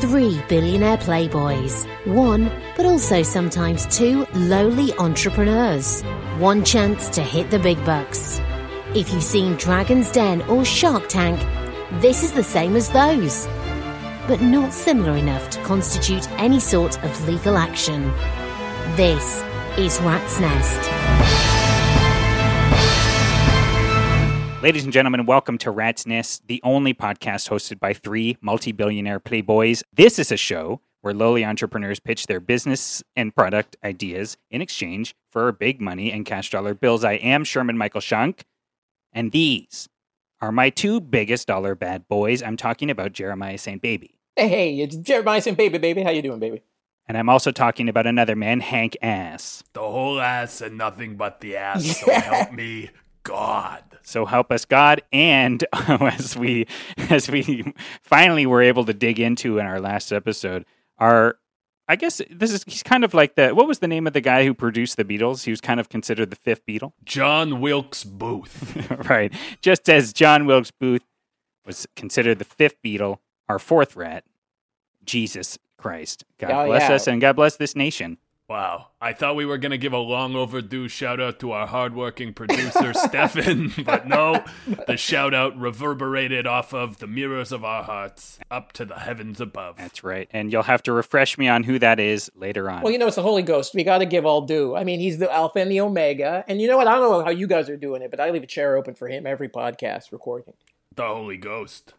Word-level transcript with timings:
Three 0.00 0.40
billionaire 0.48 0.96
playboys. 0.96 1.84
One, 2.06 2.52
but 2.76 2.86
also 2.86 3.24
sometimes 3.24 3.84
two 3.86 4.26
lowly 4.32 4.92
entrepreneurs. 4.94 6.02
One 6.38 6.64
chance 6.64 7.08
to 7.10 7.20
hit 7.20 7.50
the 7.50 7.58
big 7.58 7.84
bucks. 7.84 8.40
If 8.94 9.12
you've 9.12 9.24
seen 9.24 9.56
Dragon's 9.56 10.12
Den 10.12 10.42
or 10.42 10.64
Shark 10.64 11.08
Tank, 11.08 11.40
this 12.00 12.22
is 12.22 12.30
the 12.30 12.44
same 12.44 12.76
as 12.76 12.88
those. 12.90 13.48
But 14.28 14.40
not 14.40 14.72
similar 14.72 15.16
enough 15.16 15.50
to 15.50 15.62
constitute 15.62 16.30
any 16.38 16.60
sort 16.60 17.02
of 17.02 17.28
legal 17.28 17.56
action. 17.56 18.12
This 18.94 19.42
is 19.76 20.00
Rat's 20.02 20.38
Nest. 20.38 21.37
Ladies 24.60 24.82
and 24.82 24.92
gentlemen, 24.92 25.24
welcome 25.24 25.56
to 25.58 25.70
Rat's 25.70 26.04
Nest, 26.04 26.48
the 26.48 26.60
only 26.64 26.92
podcast 26.92 27.48
hosted 27.48 27.78
by 27.78 27.92
three 27.92 28.36
multi 28.40 28.72
billionaire 28.72 29.20
playboys. 29.20 29.84
This 29.92 30.18
is 30.18 30.32
a 30.32 30.36
show 30.36 30.80
where 31.00 31.14
lowly 31.14 31.44
entrepreneurs 31.44 32.00
pitch 32.00 32.26
their 32.26 32.40
business 32.40 33.00
and 33.14 33.32
product 33.32 33.76
ideas 33.84 34.36
in 34.50 34.60
exchange 34.60 35.14
for 35.30 35.52
big 35.52 35.80
money 35.80 36.10
and 36.10 36.26
cash 36.26 36.50
dollar 36.50 36.74
bills. 36.74 37.04
I 37.04 37.12
am 37.12 37.44
Sherman 37.44 37.78
Michael 37.78 38.00
Shunk, 38.00 38.46
and 39.12 39.30
these 39.30 39.88
are 40.40 40.50
my 40.50 40.70
two 40.70 41.00
biggest 41.00 41.46
dollar 41.46 41.76
bad 41.76 42.08
boys. 42.08 42.42
I'm 42.42 42.56
talking 42.56 42.90
about 42.90 43.12
Jeremiah 43.12 43.58
St. 43.58 43.80
Baby. 43.80 44.16
Hey, 44.34 44.80
it's 44.80 44.96
Jeremiah 44.96 45.40
St. 45.40 45.56
Baby, 45.56 45.78
baby. 45.78 46.02
How 46.02 46.10
you 46.10 46.22
doing, 46.22 46.40
baby? 46.40 46.62
And 47.06 47.16
I'm 47.16 47.28
also 47.28 47.52
talking 47.52 47.88
about 47.88 48.08
another 48.08 48.34
man, 48.34 48.58
Hank 48.58 48.96
Ass. 49.02 49.62
The 49.72 49.80
whole 49.80 50.20
ass 50.20 50.60
and 50.60 50.76
nothing 50.76 51.16
but 51.16 51.40
the 51.40 51.56
ass. 51.56 51.98
So 52.00 52.12
help 52.20 52.52
me 52.52 52.90
God. 53.22 53.84
So 54.02 54.24
help 54.26 54.50
us 54.52 54.64
God, 54.64 55.02
and 55.12 55.64
as 55.72 56.36
we 56.36 56.66
as 57.10 57.30
we 57.30 57.72
finally 58.02 58.46
were 58.46 58.62
able 58.62 58.84
to 58.86 58.94
dig 58.94 59.20
into 59.20 59.58
in 59.58 59.66
our 59.66 59.80
last 59.80 60.12
episode, 60.12 60.64
our 60.98 61.38
I 61.90 61.96
guess 61.96 62.20
this 62.30 62.52
is 62.52 62.64
he's 62.64 62.82
kind 62.82 63.02
of 63.04 63.14
like 63.14 63.34
the 63.34 63.50
what 63.54 63.66
was 63.66 63.78
the 63.78 63.88
name 63.88 64.06
of 64.06 64.12
the 64.12 64.20
guy 64.20 64.44
who 64.44 64.52
produced 64.54 64.96
the 64.96 65.04
Beatles? 65.04 65.44
He 65.44 65.50
was 65.50 65.60
kind 65.60 65.80
of 65.80 65.88
considered 65.88 66.30
the 66.30 66.36
fifth 66.36 66.66
Beatle, 66.66 66.92
John 67.04 67.60
Wilkes 67.60 68.04
Booth. 68.04 68.90
right? 69.08 69.32
Just 69.62 69.88
as 69.88 70.12
John 70.12 70.46
Wilkes 70.46 70.70
Booth 70.70 71.02
was 71.64 71.86
considered 71.96 72.38
the 72.38 72.44
fifth 72.44 72.76
Beatle, 72.84 73.18
our 73.48 73.58
fourth 73.58 73.96
rat, 73.96 74.24
Jesus 75.04 75.58
Christ. 75.78 76.24
God 76.38 76.50
Oh, 76.50 76.66
bless 76.66 76.88
yeah. 76.88 76.94
us 76.96 77.06
and 77.06 77.20
God 77.20 77.36
bless 77.36 77.56
this 77.56 77.74
nation. 77.76 78.18
Wow. 78.48 78.86
I 78.98 79.12
thought 79.12 79.36
we 79.36 79.44
were 79.44 79.58
going 79.58 79.72
to 79.72 79.78
give 79.78 79.92
a 79.92 79.98
long 79.98 80.34
overdue 80.34 80.88
shout 80.88 81.20
out 81.20 81.38
to 81.40 81.52
our 81.52 81.66
hardworking 81.66 82.32
producer, 82.32 82.94
Stefan, 82.94 83.74
but 83.84 84.06
no, 84.06 84.42
the 84.86 84.96
shout 84.96 85.34
out 85.34 85.54
reverberated 85.58 86.46
off 86.46 86.72
of 86.72 86.96
the 86.98 87.06
mirrors 87.06 87.52
of 87.52 87.62
our 87.62 87.82
hearts 87.84 88.38
up 88.50 88.72
to 88.72 88.86
the 88.86 89.00
heavens 89.00 89.38
above. 89.38 89.76
That's 89.76 90.02
right. 90.02 90.28
And 90.32 90.50
you'll 90.50 90.62
have 90.62 90.82
to 90.84 90.92
refresh 90.92 91.36
me 91.36 91.46
on 91.46 91.62
who 91.62 91.78
that 91.80 92.00
is 92.00 92.30
later 92.34 92.70
on. 92.70 92.80
Well, 92.80 92.90
you 92.90 92.98
know, 92.98 93.06
it's 93.06 93.16
the 93.16 93.22
Holy 93.22 93.42
Ghost. 93.42 93.74
We 93.74 93.84
got 93.84 93.98
to 93.98 94.06
give 94.06 94.24
all 94.24 94.40
due. 94.40 94.74
I 94.74 94.82
mean, 94.82 94.98
he's 94.98 95.18
the 95.18 95.30
Alpha 95.30 95.58
and 95.58 95.70
the 95.70 95.82
Omega. 95.82 96.42
And 96.48 96.62
you 96.62 96.68
know 96.68 96.78
what? 96.78 96.88
I 96.88 96.94
don't 96.94 97.10
know 97.10 97.24
how 97.24 97.30
you 97.30 97.46
guys 97.46 97.68
are 97.68 97.76
doing 97.76 98.00
it, 98.00 98.10
but 98.10 98.18
I 98.18 98.30
leave 98.30 98.42
a 98.42 98.46
chair 98.46 98.76
open 98.76 98.94
for 98.94 99.08
him 99.08 99.26
every 99.26 99.50
podcast 99.50 100.10
recording. 100.10 100.54
The 100.96 101.04
Holy 101.06 101.36
Ghost. 101.36 101.92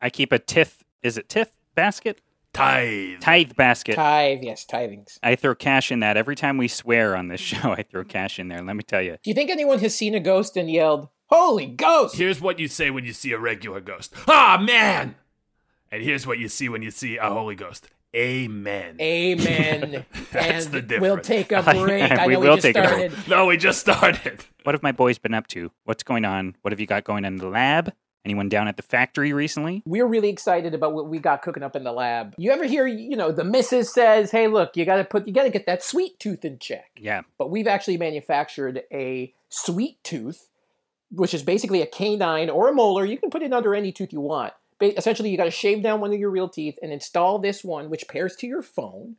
I 0.00 0.10
keep 0.10 0.32
a 0.32 0.40
tith. 0.40 0.78
Is 1.04 1.16
it 1.16 1.28
tith 1.28 1.52
basket? 1.76 2.20
Tithe. 2.52 3.20
Tithe 3.20 3.56
basket. 3.56 3.94
Tithe, 3.94 4.42
yes, 4.42 4.66
tithings. 4.66 5.18
I 5.22 5.36
throw 5.36 5.54
cash 5.54 5.90
in 5.90 6.00
that 6.00 6.16
every 6.16 6.36
time 6.36 6.58
we 6.58 6.68
swear 6.68 7.16
on 7.16 7.28
this 7.28 7.40
show. 7.50 7.72
I 7.72 7.82
throw 7.82 8.04
cash 8.04 8.38
in 8.38 8.48
there. 8.48 8.62
Let 8.62 8.76
me 8.76 8.82
tell 8.82 9.02
you. 9.02 9.12
Do 9.22 9.30
you 9.30 9.34
think 9.34 9.50
anyone 9.50 9.78
has 9.78 9.94
seen 9.94 10.14
a 10.14 10.20
ghost 10.20 10.56
and 10.56 10.70
yelled, 10.70 11.08
Holy 11.26 11.66
Ghost? 11.66 12.16
Here's 12.16 12.40
what 12.40 12.58
you 12.58 12.68
say 12.68 12.90
when 12.90 13.04
you 13.04 13.12
see 13.14 13.32
a 13.32 13.38
regular 13.38 13.80
ghost. 13.80 14.14
Ah, 14.28 14.62
man! 14.62 15.14
And 15.90 16.02
here's 16.02 16.26
what 16.26 16.38
you 16.38 16.48
see 16.48 16.68
when 16.68 16.82
you 16.82 16.90
see 16.90 17.16
a 17.16 17.28
Holy 17.30 17.54
Ghost. 17.54 17.88
Amen. 18.14 18.98
Amen. 19.00 20.04
That's 20.32 20.66
and 20.66 20.74
the 20.74 20.82
difference. 20.82 21.00
we'll 21.02 21.18
take 21.20 21.50
a 21.52 21.62
break. 21.62 22.10
I 22.12 22.26
We 22.26 22.34
know 22.34 22.40
will 22.40 22.50
we 22.50 22.56
just 22.60 22.62
take 22.62 22.76
a 22.76 22.82
break. 22.86 23.28
no, 23.28 23.46
we 23.46 23.56
just 23.56 23.80
started. 23.80 24.44
What 24.64 24.74
have 24.74 24.82
my 24.82 24.92
boys 24.92 25.16
been 25.16 25.32
up 25.32 25.46
to? 25.48 25.70
What's 25.84 26.02
going 26.02 26.26
on? 26.26 26.54
What 26.60 26.72
have 26.72 26.80
you 26.80 26.86
got 26.86 27.04
going 27.04 27.24
on 27.24 27.32
in 27.34 27.38
the 27.38 27.48
lab? 27.48 27.92
Anyone 28.24 28.48
down 28.48 28.68
at 28.68 28.76
the 28.76 28.82
factory 28.84 29.32
recently? 29.32 29.82
We're 29.84 30.06
really 30.06 30.28
excited 30.28 30.74
about 30.74 30.92
what 30.94 31.08
we 31.08 31.18
got 31.18 31.42
cooking 31.42 31.64
up 31.64 31.74
in 31.74 31.82
the 31.82 31.90
lab. 31.92 32.34
You 32.38 32.52
ever 32.52 32.64
hear, 32.64 32.86
you 32.86 33.16
know, 33.16 33.32
the 33.32 33.42
missus 33.42 33.92
says, 33.92 34.30
"Hey, 34.30 34.46
look, 34.46 34.76
you 34.76 34.84
got 34.84 34.96
to 34.96 35.04
put, 35.04 35.26
you 35.26 35.34
got 35.34 35.42
to 35.42 35.50
get 35.50 35.66
that 35.66 35.82
sweet 35.82 36.20
tooth 36.20 36.44
in 36.44 36.58
check." 36.60 36.90
Yeah. 36.96 37.22
but 37.36 37.50
we've 37.50 37.66
actually 37.66 37.96
manufactured 37.96 38.84
a 38.92 39.34
sweet 39.48 40.02
tooth, 40.04 40.48
which 41.10 41.34
is 41.34 41.42
basically 41.42 41.82
a 41.82 41.86
canine 41.86 42.48
or 42.48 42.68
a 42.68 42.72
molar. 42.72 43.04
You 43.04 43.18
can 43.18 43.28
put 43.30 43.42
it 43.42 43.52
under 43.52 43.74
any 43.74 43.90
tooth 43.90 44.12
you 44.12 44.20
want. 44.20 44.52
Ba- 44.78 44.96
Essentially, 44.96 45.30
you 45.30 45.36
got 45.36 45.44
to 45.44 45.50
shave 45.50 45.82
down 45.82 46.00
one 46.00 46.12
of 46.12 46.20
your 46.20 46.30
real 46.30 46.48
teeth 46.48 46.78
and 46.80 46.92
install 46.92 47.40
this 47.40 47.64
one, 47.64 47.90
which 47.90 48.06
pairs 48.06 48.36
to 48.36 48.46
your 48.46 48.62
phone. 48.62 49.16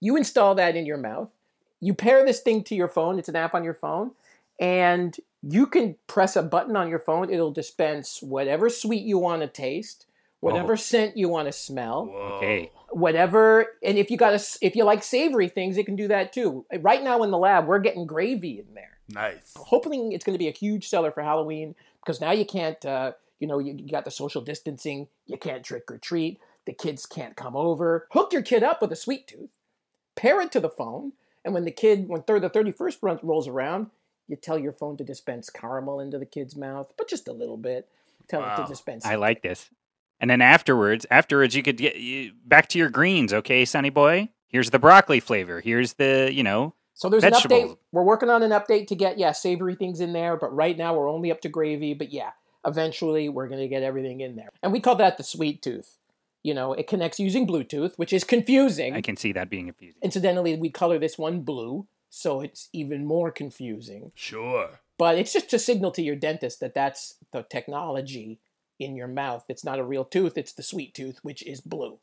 You 0.00 0.16
install 0.16 0.56
that 0.56 0.74
in 0.74 0.86
your 0.86 0.96
mouth. 0.98 1.28
You 1.78 1.94
pair 1.94 2.24
this 2.26 2.40
thing 2.40 2.64
to 2.64 2.74
your 2.74 2.88
phone. 2.88 3.18
It's 3.18 3.28
an 3.28 3.36
app 3.36 3.54
on 3.54 3.62
your 3.62 3.74
phone, 3.74 4.10
and 4.58 5.16
you 5.42 5.66
can 5.66 5.96
press 6.06 6.36
a 6.36 6.42
button 6.42 6.76
on 6.76 6.88
your 6.88 6.98
phone. 6.98 7.30
It'll 7.30 7.50
dispense 7.52 8.22
whatever 8.22 8.68
sweet 8.68 9.02
you 9.02 9.18
want 9.18 9.42
to 9.42 9.48
taste, 9.48 10.06
whatever 10.40 10.76
scent 10.76 11.16
you 11.16 11.28
want 11.28 11.46
to 11.48 11.52
smell 11.52 12.10
Okay. 12.36 12.70
whatever 12.90 13.66
and 13.82 13.98
if 13.98 14.10
you 14.10 14.16
got 14.16 14.32
a, 14.34 14.58
if 14.62 14.74
you 14.74 14.84
like 14.84 15.02
savory 15.02 15.48
things 15.48 15.76
it 15.76 15.86
can 15.86 15.96
do 15.96 16.08
that 16.08 16.32
too 16.32 16.64
right 16.80 17.04
now 17.04 17.22
in 17.22 17.30
the 17.30 17.38
lab 17.38 17.66
we're 17.66 17.78
getting 17.78 18.06
gravy 18.06 18.58
in 18.58 18.74
there 18.74 18.98
Nice. 19.08 19.52
hoping 19.56 20.12
it's 20.12 20.24
going 20.24 20.34
to 20.34 20.38
be 20.38 20.48
a 20.48 20.52
huge 20.52 20.88
seller 20.88 21.12
for 21.12 21.22
halloween 21.22 21.74
because 22.04 22.20
now 22.20 22.32
you 22.32 22.44
can't 22.44 22.84
uh, 22.84 23.12
you 23.38 23.46
know 23.46 23.58
you, 23.58 23.74
you 23.78 23.88
got 23.90 24.04
the 24.04 24.10
social 24.10 24.40
distancing 24.42 25.06
you 25.26 25.36
can't 25.36 25.62
trick 25.64 25.90
or 25.90 25.98
treat 25.98 26.40
the 26.66 26.72
kids 26.72 27.06
can't 27.06 27.36
come 27.36 27.54
over 27.54 28.08
hook 28.12 28.32
your 28.32 28.42
kid 28.42 28.62
up 28.62 28.80
with 28.82 28.90
a 28.92 28.96
sweet 28.96 29.26
tooth 29.28 29.50
pair 30.16 30.40
it 30.40 30.50
to 30.50 30.58
the 30.60 30.70
phone 30.70 31.12
and 31.44 31.54
when 31.54 31.64
the 31.64 31.70
kid 31.70 32.08
when 32.08 32.22
third 32.22 32.42
the 32.42 32.50
31st 32.50 32.96
run, 33.02 33.20
rolls 33.22 33.46
around 33.46 33.86
you 34.30 34.36
tell 34.36 34.58
your 34.58 34.72
phone 34.72 34.96
to 34.96 35.04
dispense 35.04 35.50
caramel 35.50 36.00
into 36.00 36.18
the 36.18 36.26
kid's 36.26 36.56
mouth 36.56 36.92
but 36.96 37.08
just 37.08 37.28
a 37.28 37.32
little 37.32 37.56
bit 37.58 37.88
tell 38.28 38.42
it 38.42 38.56
to 38.56 38.64
dispense 38.68 39.04
I 39.04 39.16
like 39.16 39.42
this. 39.42 39.68
And 40.20 40.28
then 40.30 40.42
afterwards, 40.42 41.06
afterwards, 41.10 41.56
you 41.56 41.62
could 41.62 41.78
get 41.78 41.96
you, 41.96 42.32
back 42.44 42.68
to 42.68 42.78
your 42.78 42.90
greens, 42.90 43.32
okay, 43.32 43.64
Sonny 43.64 43.88
boy? 43.88 44.28
Here's 44.48 44.68
the 44.68 44.78
broccoli 44.78 45.18
flavor. 45.18 45.60
Here's 45.62 45.94
the, 45.94 46.30
you 46.30 46.42
know, 46.42 46.74
So 46.92 47.08
there's 47.08 47.24
an 47.24 47.32
Vegetables. 47.32 47.72
update. 47.72 47.76
We're 47.92 48.02
working 48.02 48.28
on 48.28 48.42
an 48.42 48.50
update 48.50 48.86
to 48.88 48.94
get 48.94 49.16
yeah 49.18 49.32
savory 49.32 49.74
things 49.76 50.00
in 50.00 50.12
there, 50.12 50.36
but 50.36 50.54
right 50.54 50.76
now 50.76 50.94
we're 50.94 51.08
only 51.08 51.30
up 51.30 51.40
to 51.40 51.48
gravy. 51.48 51.94
But 51.94 52.12
yeah, 52.12 52.32
eventually 52.66 53.30
we're 53.30 53.48
gonna 53.48 53.68
get 53.68 53.82
everything 53.82 54.20
in 54.20 54.36
there, 54.36 54.50
and 54.62 54.72
we 54.72 54.80
call 54.80 54.96
that 54.96 55.16
the 55.16 55.22
sweet 55.22 55.62
tooth. 55.62 55.96
You 56.42 56.52
know, 56.52 56.74
it 56.74 56.86
connects 56.86 57.18
using 57.18 57.46
Bluetooth, 57.46 57.96
which 57.96 58.12
is 58.12 58.24
confusing. 58.24 58.94
I 58.94 59.00
can 59.00 59.16
see 59.16 59.32
that 59.32 59.48
being 59.48 59.66
confusing. 59.66 60.00
Incidentally, 60.02 60.56
we 60.56 60.68
color 60.68 60.98
this 60.98 61.16
one 61.16 61.40
blue, 61.40 61.86
so 62.10 62.40
it's 62.40 62.68
even 62.72 63.06
more 63.06 63.30
confusing. 63.30 64.12
Sure. 64.14 64.80
But 64.98 65.16
it's 65.16 65.32
just 65.32 65.48
to 65.50 65.58
signal 65.58 65.92
to 65.92 66.02
your 66.02 66.16
dentist 66.16 66.60
that 66.60 66.74
that's 66.74 67.14
the 67.32 67.42
technology 67.42 68.40
in 68.78 68.96
your 68.96 69.08
mouth. 69.08 69.44
It's 69.48 69.64
not 69.64 69.78
a 69.78 69.84
real 69.84 70.04
tooth; 70.04 70.36
it's 70.36 70.52
the 70.52 70.62
sweet 70.62 70.92
tooth, 70.92 71.20
which 71.22 71.42
is 71.46 71.60
blue. 71.60 72.00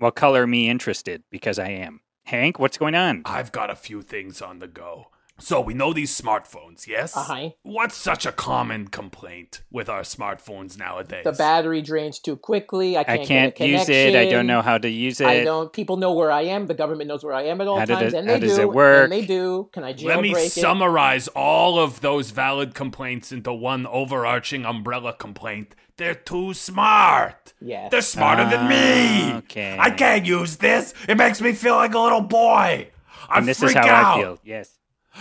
Well, 0.00 0.12
color 0.12 0.46
me 0.46 0.70
interested 0.70 1.24
because 1.30 1.58
I 1.58 1.68
am. 1.70 2.00
Hank, 2.24 2.58
what's 2.58 2.78
going 2.78 2.94
on? 2.94 3.22
I've 3.24 3.52
got 3.52 3.70
a 3.70 3.76
few 3.76 4.02
things 4.02 4.40
on 4.40 4.60
the 4.60 4.68
go. 4.68 5.08
So 5.40 5.60
we 5.60 5.72
know 5.72 5.92
these 5.92 6.18
smartphones, 6.20 6.86
yes? 6.88 7.16
Uh-huh. 7.16 7.50
What's 7.62 7.94
such 7.96 8.26
a 8.26 8.32
common 8.32 8.88
complaint 8.88 9.62
with 9.70 9.88
our 9.88 10.02
smartphones 10.02 10.76
nowadays? 10.76 11.22
The 11.22 11.32
battery 11.32 11.80
drains 11.80 12.18
too 12.18 12.36
quickly. 12.36 12.96
I 12.96 13.02
I 13.02 13.04
can't, 13.04 13.28
can't 13.28 13.54
get 13.54 13.64
a 13.64 13.68
use 13.68 13.88
it. 13.88 14.16
I 14.16 14.28
don't 14.28 14.48
know 14.48 14.62
how 14.62 14.78
to 14.78 14.88
use 14.88 15.20
it. 15.20 15.28
I 15.28 15.44
don't. 15.44 15.72
People 15.72 15.96
know 15.96 16.12
where 16.12 16.32
I 16.32 16.42
am. 16.42 16.66
The 16.66 16.74
government 16.74 17.06
knows 17.06 17.22
where 17.24 17.34
I 17.34 17.44
am 17.44 17.60
at 17.60 17.68
all 17.68 17.78
How 17.78 17.84
did 17.84 17.94
times, 17.94 18.14
it- 18.14 18.16
and 18.18 18.28
how 18.28 18.34
they 18.34 18.40
does 18.48 18.56
do. 18.56 18.62
it 18.62 18.72
work? 18.72 19.04
And 19.04 19.12
they 19.12 19.24
do. 19.24 19.70
Can 19.72 19.84
I 19.84 19.92
jailbreak 19.92 20.04
Let 20.06 20.20
me 20.22 20.32
it? 20.32 20.50
summarize 20.50 21.28
all 21.28 21.78
of 21.78 22.00
those 22.00 22.30
valid 22.32 22.74
complaints 22.74 23.30
into 23.30 23.52
one 23.52 23.86
overarching 23.86 24.64
umbrella 24.66 25.12
complaint. 25.12 25.76
They're 25.98 26.14
too 26.16 26.52
smart. 26.54 27.52
Yes. 27.60 27.90
They're 27.92 28.02
smarter 28.02 28.44
than 28.48 28.68
me. 28.68 29.30
Ah, 29.32 29.36
okay. 29.38 29.76
I 29.78 29.90
can't 29.90 30.26
use 30.26 30.56
this. 30.56 30.94
It 31.08 31.16
makes 31.16 31.40
me 31.40 31.52
feel 31.52 31.76
like 31.76 31.94
a 31.94 31.98
little 32.00 32.20
boy. 32.22 32.90
I 33.28 33.38
and 33.38 33.46
this 33.46 33.58
freak 33.60 33.70
is 33.70 33.74
how 33.76 33.88
out. 33.88 34.18
I 34.18 34.20
feel. 34.20 34.38
Yes. 34.44 34.74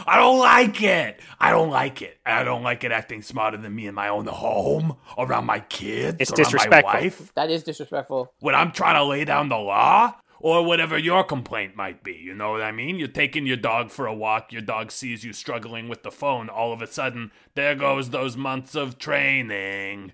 I 0.05 0.17
don't 0.17 0.39
like 0.39 0.81
it. 0.81 1.19
I 1.39 1.51
don't 1.51 1.69
like 1.69 2.01
it. 2.01 2.17
I 2.25 2.43
don't 2.43 2.63
like 2.63 2.83
it 2.83 2.91
acting 2.91 3.21
smarter 3.21 3.57
than 3.57 3.73
me 3.75 3.87
in 3.87 3.95
my 3.95 4.09
own 4.09 4.27
home, 4.27 4.97
around 5.17 5.45
my 5.45 5.59
kids, 5.59 6.17
It's 6.19 6.31
around 6.31 6.37
disrespectful. 6.37 6.93
my 6.93 6.99
wife. 7.01 7.33
That 7.35 7.49
is 7.49 7.63
disrespectful. 7.63 8.33
When 8.39 8.55
I'm 8.55 8.71
trying 8.71 8.95
to 8.95 9.03
lay 9.03 9.25
down 9.25 9.49
the 9.49 9.57
law, 9.57 10.15
or 10.39 10.63
whatever 10.63 10.97
your 10.97 11.23
complaint 11.23 11.75
might 11.75 12.03
be. 12.03 12.13
You 12.13 12.33
know 12.33 12.51
what 12.51 12.61
I 12.61 12.71
mean? 12.71 12.97
You're 12.97 13.07
taking 13.07 13.47
your 13.47 13.57
dog 13.57 13.89
for 13.91 14.05
a 14.05 14.13
walk, 14.13 14.51
your 14.51 14.61
dog 14.61 14.91
sees 14.91 15.23
you 15.23 15.33
struggling 15.33 15.89
with 15.89 16.03
the 16.03 16.11
phone, 16.11 16.49
all 16.49 16.71
of 16.71 16.81
a 16.81 16.87
sudden, 16.87 17.31
there 17.55 17.75
goes 17.75 18.09
those 18.11 18.37
months 18.37 18.75
of 18.75 18.99
training. 18.99 20.13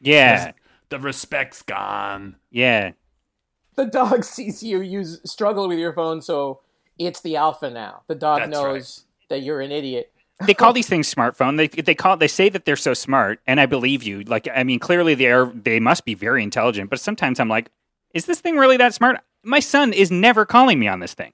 Yeah. 0.00 0.52
The 0.90 0.98
respect's 0.98 1.62
gone. 1.62 2.36
Yeah. 2.50 2.92
The 3.74 3.86
dog 3.86 4.24
sees 4.24 4.62
you 4.62 4.80
use 4.80 5.20
struggle 5.24 5.66
with 5.68 5.78
your 5.78 5.92
phone, 5.92 6.20
so 6.20 6.60
it's 6.98 7.20
the 7.20 7.36
alpha 7.36 7.70
now. 7.70 8.02
The 8.06 8.14
dog 8.14 8.40
That's 8.40 8.50
knows 8.52 9.04
that 9.34 9.42
you're 9.42 9.60
an 9.60 9.72
idiot. 9.72 10.12
they 10.46 10.54
call 10.54 10.72
these 10.78 10.86
things 10.88 11.12
smartphone. 11.12 11.56
They 11.56 11.68
they 11.68 11.94
call 11.94 12.16
they 12.16 12.28
say 12.28 12.48
that 12.48 12.64
they're 12.64 12.76
so 12.76 12.94
smart, 12.94 13.40
and 13.46 13.60
I 13.60 13.66
believe 13.66 14.02
you. 14.02 14.22
Like 14.22 14.48
I 14.54 14.62
mean, 14.64 14.78
clearly 14.78 15.14
they 15.14 15.30
are. 15.30 15.46
They 15.46 15.80
must 15.80 16.04
be 16.04 16.14
very 16.14 16.42
intelligent. 16.42 16.90
But 16.90 17.00
sometimes 17.00 17.40
I'm 17.40 17.48
like, 17.48 17.70
is 18.14 18.26
this 18.26 18.40
thing 18.40 18.56
really 18.56 18.76
that 18.78 18.94
smart? 18.94 19.20
My 19.42 19.60
son 19.60 19.92
is 19.92 20.10
never 20.10 20.46
calling 20.46 20.78
me 20.78 20.88
on 20.88 21.00
this 21.00 21.14
thing. 21.14 21.32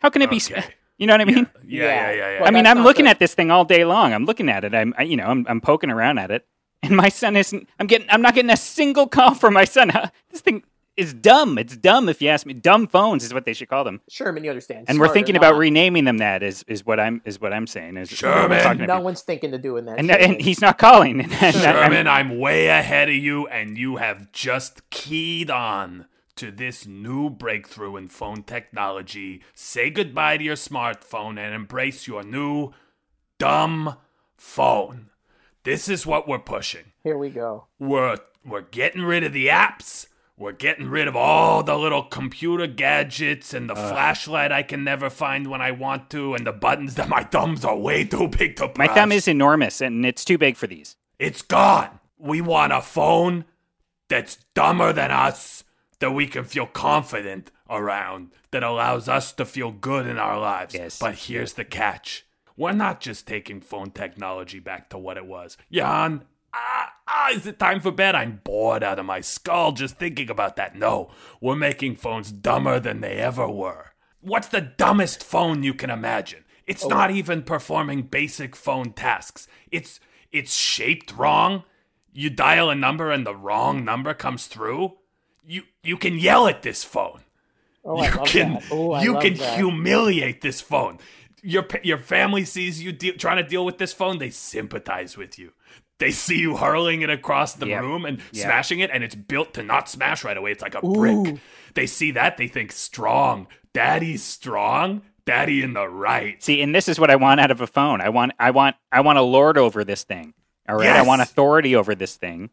How 0.00 0.10
can 0.10 0.22
it 0.22 0.30
be? 0.30 0.38
sm- 0.38 0.54
You 0.98 1.06
know 1.06 1.14
what 1.14 1.20
I 1.20 1.24
mean? 1.24 1.48
Yeah, 1.66 1.84
yeah, 1.84 2.10
yeah, 2.10 2.16
yeah. 2.32 2.38
Well, 2.40 2.48
I 2.48 2.50
mean, 2.50 2.66
I'm 2.66 2.82
looking 2.82 3.04
the- 3.04 3.10
at 3.10 3.18
this 3.18 3.34
thing 3.34 3.50
all 3.50 3.64
day 3.64 3.84
long. 3.84 4.12
I'm 4.12 4.24
looking 4.24 4.48
at 4.48 4.64
it. 4.64 4.74
I'm, 4.74 4.94
I, 4.98 5.02
you 5.04 5.16
know, 5.16 5.26
I'm, 5.26 5.46
I'm 5.48 5.60
poking 5.60 5.90
around 5.90 6.18
at 6.18 6.30
it, 6.30 6.46
and 6.82 6.96
my 6.96 7.08
son 7.08 7.36
isn't. 7.36 7.68
I'm 7.78 7.86
getting. 7.86 8.08
I'm 8.10 8.22
not 8.22 8.34
getting 8.34 8.50
a 8.50 8.56
single 8.56 9.06
call 9.06 9.34
from 9.34 9.54
my 9.54 9.64
son. 9.64 9.90
This 10.30 10.40
thing 10.40 10.62
is 10.96 11.14
dumb. 11.14 11.58
It's 11.58 11.76
dumb. 11.76 12.08
If 12.08 12.20
you 12.20 12.28
ask 12.28 12.44
me, 12.46 12.52
dumb 12.54 12.86
phones 12.86 13.24
is 13.24 13.32
what 13.32 13.44
they 13.44 13.52
should 13.54 13.68
call 13.68 13.84
them. 13.84 14.00
Sherman, 14.08 14.44
you 14.44 14.50
understand. 14.50 14.86
And 14.88 14.98
we're 15.00 15.08
thinking 15.08 15.36
about 15.36 15.52
not. 15.52 15.58
renaming 15.60 16.04
them. 16.04 16.18
That 16.18 16.42
is, 16.42 16.64
is 16.68 16.84
what 16.84 17.00
I'm, 17.00 17.22
is 17.24 17.40
what 17.40 17.52
I'm 17.52 17.66
saying. 17.66 17.96
Is 17.96 18.10
Sherman. 18.10 18.78
No 18.78 18.84
about- 18.84 19.02
one's 19.02 19.22
thinking 19.22 19.54
of 19.54 19.62
doing 19.62 19.86
that. 19.86 19.98
and, 19.98 20.10
and 20.10 20.40
he's 20.40 20.60
not 20.60 20.78
calling. 20.78 21.20
And 21.32 21.32
I'm- 21.34 21.52
Sherman, 21.52 22.06
I'm 22.06 22.38
way 22.38 22.68
ahead 22.68 23.08
of 23.08 23.14
you, 23.14 23.46
and 23.48 23.76
you 23.78 23.96
have 23.96 24.32
just 24.32 24.88
keyed 24.90 25.50
on 25.50 26.06
to 26.36 26.50
this 26.50 26.86
new 26.86 27.28
breakthrough 27.30 27.96
in 27.96 28.08
phone 28.08 28.42
technology. 28.42 29.42
Say 29.54 29.90
goodbye 29.90 30.36
to 30.38 30.44
your 30.44 30.56
smartphone 30.56 31.38
and 31.38 31.54
embrace 31.54 32.06
your 32.06 32.22
new 32.22 32.72
dumb 33.38 33.96
phone. 34.36 35.10
This 35.64 35.88
is 35.88 36.06
what 36.06 36.26
we're 36.26 36.38
pushing. 36.38 36.92
Here 37.02 37.16
we 37.16 37.30
go. 37.30 37.66
We're 37.78 38.16
we're 38.44 38.62
getting 38.62 39.02
rid 39.02 39.24
of 39.24 39.32
the 39.32 39.46
apps. 39.48 40.06
We're 40.38 40.52
getting 40.52 40.88
rid 40.88 41.08
of 41.08 41.14
all 41.14 41.62
the 41.62 41.76
little 41.76 42.02
computer 42.02 42.66
gadgets 42.66 43.52
and 43.52 43.68
the 43.68 43.74
flashlight 43.74 44.50
I 44.50 44.62
can 44.62 44.82
never 44.82 45.10
find 45.10 45.48
when 45.48 45.60
I 45.60 45.70
want 45.72 46.10
to, 46.10 46.34
and 46.34 46.46
the 46.46 46.52
buttons 46.52 46.94
that 46.94 47.08
my 47.08 47.22
thumbs 47.22 47.64
are 47.64 47.76
way 47.76 48.04
too 48.04 48.28
big 48.28 48.56
to 48.56 48.68
press. 48.68 48.88
my 48.88 48.94
thumb 48.94 49.12
is 49.12 49.28
enormous, 49.28 49.80
and 49.80 50.06
it's 50.06 50.24
too 50.24 50.38
big 50.38 50.56
for 50.56 50.66
these. 50.66 50.96
It's 51.18 51.42
gone. 51.42 52.00
We 52.18 52.40
want 52.40 52.72
a 52.72 52.80
phone 52.80 53.44
that's 54.08 54.36
dumber 54.54 54.92
than 54.92 55.10
us, 55.10 55.64
that 55.98 56.12
we 56.12 56.26
can 56.26 56.44
feel 56.44 56.66
confident 56.66 57.50
around, 57.68 58.32
that 58.50 58.62
allows 58.62 59.08
us 59.08 59.32
to 59.34 59.44
feel 59.44 59.70
good 59.70 60.06
in 60.06 60.18
our 60.18 60.38
lives. 60.40 60.74
Yes. 60.74 60.98
But 60.98 61.14
here's 61.14 61.52
the 61.52 61.64
catch 61.64 62.24
we're 62.56 62.72
not 62.72 63.00
just 63.00 63.26
taking 63.26 63.60
phone 63.60 63.90
technology 63.90 64.60
back 64.60 64.90
to 64.90 64.98
what 64.98 65.16
it 65.16 65.26
was. 65.26 65.56
Jan, 65.70 66.24
ah, 66.54 66.92
ah, 67.08 67.30
is 67.30 67.46
it 67.46 67.58
time 67.58 67.80
for 67.80 67.90
bed? 67.90 68.14
I'm 68.14 68.40
bored 68.44 68.82
out 68.82 68.98
of 68.98 69.06
my 69.06 69.20
skull 69.20 69.72
just 69.72 69.96
thinking 69.98 70.30
about 70.30 70.56
that. 70.56 70.76
No, 70.76 71.10
we're 71.40 71.56
making 71.56 71.96
phones 71.96 72.32
dumber 72.32 72.78
than 72.80 73.00
they 73.00 73.16
ever 73.16 73.48
were. 73.48 73.92
What's 74.20 74.48
the 74.48 74.60
dumbest 74.60 75.24
phone 75.24 75.62
you 75.62 75.74
can 75.74 75.90
imagine? 75.90 76.44
It's 76.66 76.86
not 76.86 77.10
even 77.10 77.42
performing 77.42 78.02
basic 78.02 78.54
phone 78.54 78.92
tasks. 78.92 79.48
It's 79.70 79.98
it's 80.30 80.54
shaped 80.54 81.12
wrong. 81.12 81.64
You 82.12 82.30
dial 82.30 82.70
a 82.70 82.74
number 82.74 83.10
and 83.10 83.26
the 83.26 83.34
wrong 83.34 83.84
number 83.84 84.14
comes 84.14 84.46
through. 84.46 84.92
You 85.44 85.62
you 85.82 85.96
can 85.96 86.18
yell 86.18 86.46
at 86.46 86.62
this 86.62 86.84
phone. 86.84 87.22
Oh, 87.84 87.98
I 87.98 88.08
you 88.08 88.14
love 88.16 88.28
can 88.28 88.52
that. 88.54 88.62
Oh, 88.70 88.92
I 88.92 89.02
you 89.02 89.18
can 89.18 89.34
that. 89.34 89.56
humiliate 89.58 90.40
this 90.40 90.60
phone. 90.60 90.98
Your 91.42 91.66
your 91.82 91.98
family 91.98 92.44
sees 92.44 92.80
you 92.80 92.92
de- 92.92 93.12
trying 93.16 93.38
to 93.38 93.48
deal 93.48 93.64
with 93.64 93.78
this 93.78 93.92
phone. 93.92 94.18
They 94.18 94.30
sympathize 94.30 95.16
with 95.16 95.38
you. 95.38 95.52
They 96.02 96.10
see 96.10 96.38
you 96.40 96.56
hurling 96.56 97.02
it 97.02 97.10
across 97.10 97.52
the 97.54 97.68
Yep. 97.68 97.80
room 97.80 98.04
and 98.04 98.18
Yep. 98.32 98.44
smashing 98.44 98.80
it, 98.80 98.90
and 98.92 99.04
it's 99.04 99.14
built 99.14 99.54
to 99.54 99.62
not 99.62 99.88
smash 99.88 100.24
right 100.24 100.36
away. 100.36 100.50
It's 100.50 100.62
like 100.62 100.74
a 100.74 100.80
brick. 100.80 101.36
They 101.74 101.86
see 101.86 102.10
that 102.10 102.36
they 102.36 102.48
think 102.48 102.72
strong. 102.72 103.46
Daddy's 103.72 104.24
strong. 104.24 105.02
Daddy 105.24 105.62
in 105.62 105.74
the 105.74 105.88
right. 105.88 106.42
See, 106.42 106.60
and 106.60 106.74
this 106.74 106.88
is 106.88 106.98
what 106.98 107.08
I 107.08 107.14
want 107.14 107.38
out 107.38 107.52
of 107.52 107.60
a 107.60 107.66
phone. 107.68 108.00
I 108.00 108.08
want, 108.08 108.32
I 108.40 108.50
want, 108.50 108.74
I 108.90 109.00
want 109.02 109.18
a 109.18 109.22
lord 109.22 109.56
over 109.56 109.84
this 109.84 110.02
thing. 110.02 110.34
All 110.68 110.74
right, 110.76 110.88
I 110.90 111.02
want 111.02 111.22
authority 111.22 111.76
over 111.76 111.94
this 111.94 112.16
thing, 112.16 112.50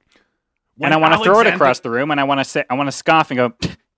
When 0.77 0.91
and 0.91 0.93
I 0.93 0.97
want 1.09 1.19
to 1.19 1.23
throw 1.23 1.39
it 1.39 1.47
across 1.47 1.79
the 1.79 1.89
room, 1.89 2.11
and 2.11 2.19
I 2.19 2.23
want 2.25 2.39
to 2.39 2.43
say, 2.43 2.63
I 2.69 2.75
want 2.75 2.87
to 2.87 2.91
scoff 2.91 3.31
and 3.31 3.37
go, 3.37 3.53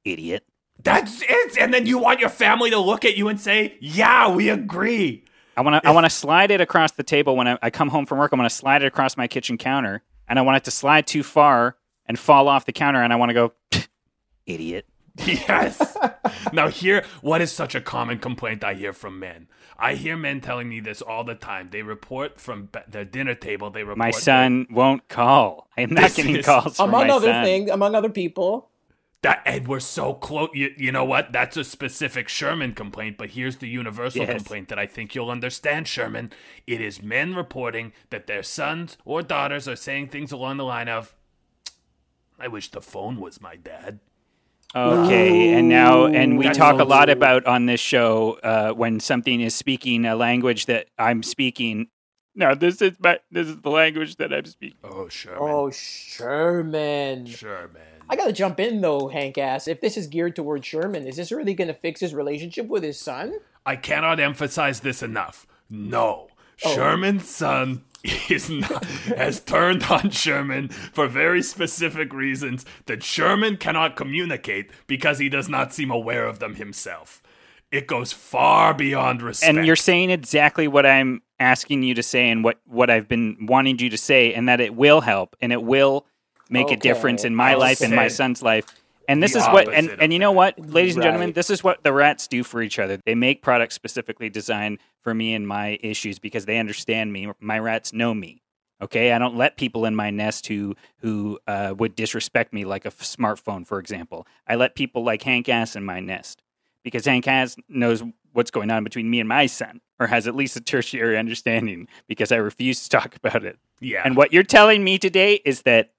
idiot. 0.06 0.46
That's 0.82 1.22
it. 1.22 1.58
And 1.60 1.74
then 1.74 1.86
you 1.86 1.98
want 1.98 2.20
your 2.22 2.30
family 2.30 2.70
to 2.72 2.80
look 2.80 3.04
at 3.06 3.16
you 3.18 3.28
and 3.28 3.40
say, 3.40 3.76
"Yeah, 3.80 4.30
we 4.34 4.50
agree." 4.50 5.26
I 5.58 5.62
want 5.62 5.82
to, 5.84 5.88
I 5.90 5.92
want 5.92 6.06
to 6.06 6.10
slide 6.10 6.52
it 6.52 6.62
across 6.62 6.92
the 6.94 7.04
table 7.04 7.36
when 7.36 7.48
I, 7.48 7.58
I 7.62 7.70
come 7.70 7.90
home 7.90 8.06
from 8.06 8.20
work. 8.20 8.32
I 8.34 8.38
want 8.38 8.50
to 8.50 8.56
slide 8.56 8.82
it 8.84 8.86
across 8.86 9.18
my 9.18 9.28
kitchen 9.28 9.58
counter, 9.58 10.02
and 10.28 10.40
I 10.40 10.42
want 10.44 10.58
it 10.58 10.64
to 10.66 10.72
slide 10.72 11.08
too 11.08 11.24
far 11.24 11.76
and 12.06 12.18
fall 12.18 12.48
off 12.48 12.66
the 12.66 12.74
counter, 12.74 13.02
and 13.04 13.12
I 13.12 13.16
want 13.18 13.30
to 13.30 13.34
go, 13.34 13.54
idiot. 14.46 14.86
Yes. 15.26 15.98
now, 16.54 16.70
here, 16.70 17.04
what 17.22 17.42
is 17.42 17.52
such 17.52 17.76
a 17.76 17.82
common 17.82 18.18
complaint 18.18 18.64
I 18.64 18.74
hear 18.76 18.94
from 18.94 19.20
men? 19.20 19.48
I 19.78 19.96
hear 19.96 20.16
men 20.16 20.40
telling 20.42 20.70
me 20.70 20.80
this 20.80 21.02
all 21.02 21.24
the 21.26 21.36
time. 21.36 21.70
They 21.72 21.82
report 21.82 22.40
from 22.40 22.70
ba- 22.72 22.86
their 22.88 23.04
dinner 23.04 23.36
table. 23.36 23.70
They 23.72 23.84
report 23.84 23.98
My 23.98 24.12
son 24.12 24.68
won't 24.72 25.08
call. 25.10 25.68
I 25.78 25.82
am 25.82 25.90
not 25.90 26.04
This 26.04 26.16
getting 26.16 26.38
is- 26.38 26.46
calls 26.46 26.78
from 26.78 26.90
Among 26.90 27.08
my 27.08 27.14
other 27.14 27.28
son. 27.28 27.44
things, 27.44 27.70
among 27.70 27.94
other 27.94 28.10
people. 28.10 28.70
That, 29.24 29.42
and 29.46 29.68
we're 29.68 29.80
so 29.80 30.14
close. 30.14 30.50
You, 30.54 30.72
you 30.78 30.92
know 30.92 31.06
what? 31.06 31.32
That's 31.32 31.56
a 31.58 31.64
specific 31.64 32.28
Sherman 32.28 32.74
complaint, 32.74 33.18
but 33.18 33.32
here's 33.32 33.58
the 33.58 33.68
universal 33.68 34.22
Yes. 34.22 34.32
complaint 34.38 34.70
that 34.70 34.80
I 34.80 34.86
think 34.88 35.14
you'll 35.14 35.30
understand, 35.30 35.88
Sherman. 35.88 36.32
It 36.66 36.82
is 36.82 37.02
men 37.04 37.36
reporting 37.36 37.94
that 38.10 38.28
their 38.28 38.44
sons 38.44 38.98
or 39.06 39.22
daughters 39.22 39.68
are 39.68 39.76
saying 39.76 40.08
things 40.08 40.32
along 40.32 40.58
the 40.58 40.66
line 40.66 40.88
of, 40.90 41.14
"I 42.40 42.48
wish 42.48 42.72
the 42.72 42.82
phone 42.82 43.20
was 43.20 43.40
my 43.40 43.56
dad." 43.56 44.00
Okay, 44.74 45.54
and 45.54 45.68
now, 45.68 46.06
and 46.06 46.38
we 46.38 46.46
That's 46.46 46.58
talk 46.58 46.80
a 46.80 46.86
lot 46.86 47.06
true. 47.06 47.12
about 47.14 47.46
on 47.46 47.66
this 47.66 47.82
show 47.82 48.40
uh, 48.42 48.72
when 48.72 49.02
something 49.02 49.42
is 49.42 49.54
speaking 49.54 50.06
a 50.06 50.16
language 50.16 50.66
that 50.68 50.88
I'm 50.98 51.24
speaking. 51.24 51.88
No, 52.34 52.56
this 52.56 52.82
is 52.82 52.94
my 53.00 53.20
this 53.30 53.48
is 53.48 53.58
the 53.58 53.70
language 53.70 54.16
that 54.16 54.34
I'm 54.34 54.46
speaking. 54.46 54.78
Oh, 54.84 55.10
Sherman. 55.10 55.40
Oh, 55.42 55.70
Sherman. 55.72 57.26
Sherman. 57.26 57.82
I 58.12 58.18
gotta 58.18 58.34
jump 58.34 58.60
in 58.60 58.82
though, 58.82 59.08
Hank 59.08 59.38
ass. 59.38 59.68
If 59.68 59.80
this 59.82 59.96
is 59.96 60.08
geared 60.08 60.36
towards 60.36 60.68
Sherman, 60.68 61.08
is 61.08 61.16
this 61.16 61.32
really 61.32 61.54
gonna 61.54 61.74
fix 61.74 62.02
his 62.02 62.14
relationship 62.14 62.68
with 62.68 62.84
his 62.84 63.00
son? 63.00 63.40
I 63.66 63.78
cannot 63.78 64.20
emphasize 64.20 64.82
this 64.82 65.02
enough. 65.02 65.48
No, 65.70 66.28
Oh. 66.64 66.76
Sherman's 66.76 67.28
son 67.28 67.84
is 68.30 68.50
not, 68.50 68.86
has 68.86 69.40
turned 69.40 69.84
on 69.84 70.10
Sherman 70.10 70.70
for 70.70 71.08
very 71.08 71.42
specific 71.42 72.14
reasons 72.14 72.66
that 72.86 73.04
Sherman 73.04 73.58
cannot 73.58 73.96
communicate 73.96 74.70
because 74.88 75.20
he 75.20 75.30
does 75.30 75.50
not 75.50 75.74
seem 75.74 75.90
aware 75.90 76.26
of 76.26 76.40
them 76.40 76.56
himself. 76.56 77.22
It 77.72 77.88
goes 77.88 78.12
far 78.12 78.74
beyond 78.74 79.22
respect. 79.22 79.56
And 79.58 79.66
you're 79.66 79.76
saying 79.78 80.10
exactly 80.10 80.68
what 80.68 80.86
I'm 80.86 81.22
asking 81.40 81.84
you 81.84 81.94
to 81.96 82.04
say, 82.04 82.30
and 82.30 82.44
what 82.44 82.60
what 82.66 82.90
I've 82.90 83.08
been 83.08 83.46
wanting 83.48 83.80
you 83.80 83.90
to 83.90 83.98
say, 83.98 84.34
and 84.34 84.50
that 84.50 84.60
it 84.60 84.76
will 84.76 85.02
help, 85.02 85.36
and 85.42 85.54
it 85.54 85.64
will 85.64 86.06
make 86.52 86.72
a 86.72 86.78
difference 86.78 87.24
in 87.24 87.36
my 87.36 87.52
I 87.52 87.56
life 87.56 87.82
and 87.82 87.96
my 87.96 88.08
son's 88.08 88.42
life. 88.42 88.66
And 89.08 89.22
this 89.22 89.34
the 89.34 89.40
is 89.40 89.46
what, 89.48 89.74
and, 89.74 89.90
and 90.00 90.14
you 90.14 90.20
know 90.20 90.32
what, 90.32 90.60
ladies 90.60 90.96
and 90.96 91.04
gentlemen, 91.04 91.34
this 91.34 91.50
is 91.50 91.64
what 91.64 91.84
the 91.84 91.92
rats 91.92 92.28
do 92.28 92.44
for 92.44 92.62
each 92.62 92.80
other. 92.80 93.00
They 93.06 93.16
make 93.16 93.42
products 93.42 93.76
specifically 93.76 94.30
designed 94.30 94.80
for 95.02 95.14
me 95.14 95.34
and 95.34 95.48
my 95.48 95.80
issues 95.82 96.20
because 96.20 96.46
they 96.46 96.60
understand 96.60 97.12
me. 97.12 97.30
My 97.40 97.60
rats 97.60 97.94
know 97.94 98.14
me. 98.14 98.42
Okay, 98.82 99.12
I 99.12 99.20
don't 99.20 99.36
let 99.36 99.58
people 99.58 99.86
in 99.86 99.96
my 99.96 100.10
nest 100.10 100.48
who 100.48 100.76
who 101.02 101.40
uh, 101.46 101.76
would 101.78 101.96
disrespect 101.96 102.52
me, 102.52 102.66
like 102.66 102.86
a 102.86 102.88
f- 102.88 103.00
smartphone, 103.02 103.66
for 103.68 103.78
example. 103.78 104.26
I 104.48 104.56
let 104.56 104.74
people 104.76 105.04
like 105.04 105.22
Hank 105.22 105.50
Ass 105.50 105.76
in 105.76 105.84
my 105.84 106.00
nest 106.00 106.42
because 106.84 107.06
Hank 107.06 107.28
Ass 107.28 107.56
knows 107.70 108.02
what's 108.34 108.50
going 108.50 108.72
on 108.72 108.84
between 108.84 109.10
me 109.10 109.20
and 109.20 109.30
my 109.30 109.46
son, 109.46 109.82
or 110.00 110.08
has 110.08 110.28
at 110.28 110.36
least 110.36 110.56
a 110.56 110.62
tertiary 110.62 111.18
understanding 111.18 111.88
because 112.08 112.32
I 112.32 112.38
refuse 112.38 112.82
to 112.84 112.90
talk 112.90 113.16
about 113.16 113.46
it. 113.46 113.60
Yeah. 113.80 114.02
And 114.04 114.16
what 114.16 114.34
you're 114.34 114.42
telling 114.42 114.84
me 114.84 114.98
today 114.98 115.42
is 115.46 115.62
that 115.64 115.92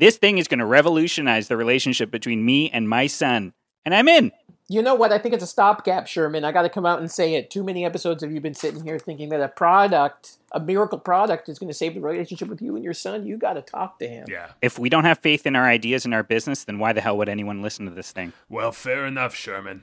this 0.00 0.16
thing 0.16 0.38
is 0.38 0.48
going 0.48 0.58
to 0.58 0.66
revolutionize 0.66 1.48
the 1.48 1.56
relationship 1.56 2.10
between 2.10 2.44
me 2.44 2.70
and 2.70 2.88
my 2.88 3.06
son, 3.06 3.52
and 3.84 3.94
I'm 3.94 4.08
in. 4.08 4.32
You 4.68 4.82
know 4.82 4.94
what? 4.94 5.12
I 5.12 5.18
think 5.18 5.34
it's 5.34 5.42
a 5.42 5.48
stopgap, 5.48 6.06
Sherman. 6.06 6.44
I 6.44 6.52
got 6.52 6.62
to 6.62 6.68
come 6.68 6.86
out 6.86 7.00
and 7.00 7.10
say 7.10 7.34
it. 7.34 7.50
Too 7.50 7.64
many 7.64 7.84
episodes 7.84 8.22
have 8.22 8.30
you 8.30 8.40
been 8.40 8.54
sitting 8.54 8.84
here 8.84 9.00
thinking 9.00 9.28
that 9.30 9.40
a 9.40 9.48
product, 9.48 10.38
a 10.52 10.60
miracle 10.60 10.98
product, 10.98 11.48
is 11.48 11.58
going 11.58 11.68
to 11.68 11.74
save 11.74 11.94
the 11.94 12.00
relationship 12.00 12.46
with 12.46 12.62
you 12.62 12.76
and 12.76 12.84
your 12.84 12.94
son. 12.94 13.26
You 13.26 13.36
got 13.36 13.54
to 13.54 13.62
talk 13.62 13.98
to 13.98 14.06
him. 14.06 14.26
yeah. 14.28 14.50
If 14.62 14.78
we 14.78 14.88
don't 14.88 15.04
have 15.04 15.18
faith 15.18 15.44
in 15.44 15.56
our 15.56 15.66
ideas 15.66 16.04
and 16.04 16.14
our 16.14 16.22
business, 16.22 16.64
then 16.64 16.78
why 16.78 16.92
the 16.92 17.00
hell 17.00 17.18
would 17.18 17.28
anyone 17.28 17.62
listen 17.62 17.84
to 17.86 17.90
this 17.90 18.12
thing? 18.12 18.32
Well, 18.48 18.70
fair 18.70 19.06
enough, 19.06 19.34
Sherman. 19.34 19.82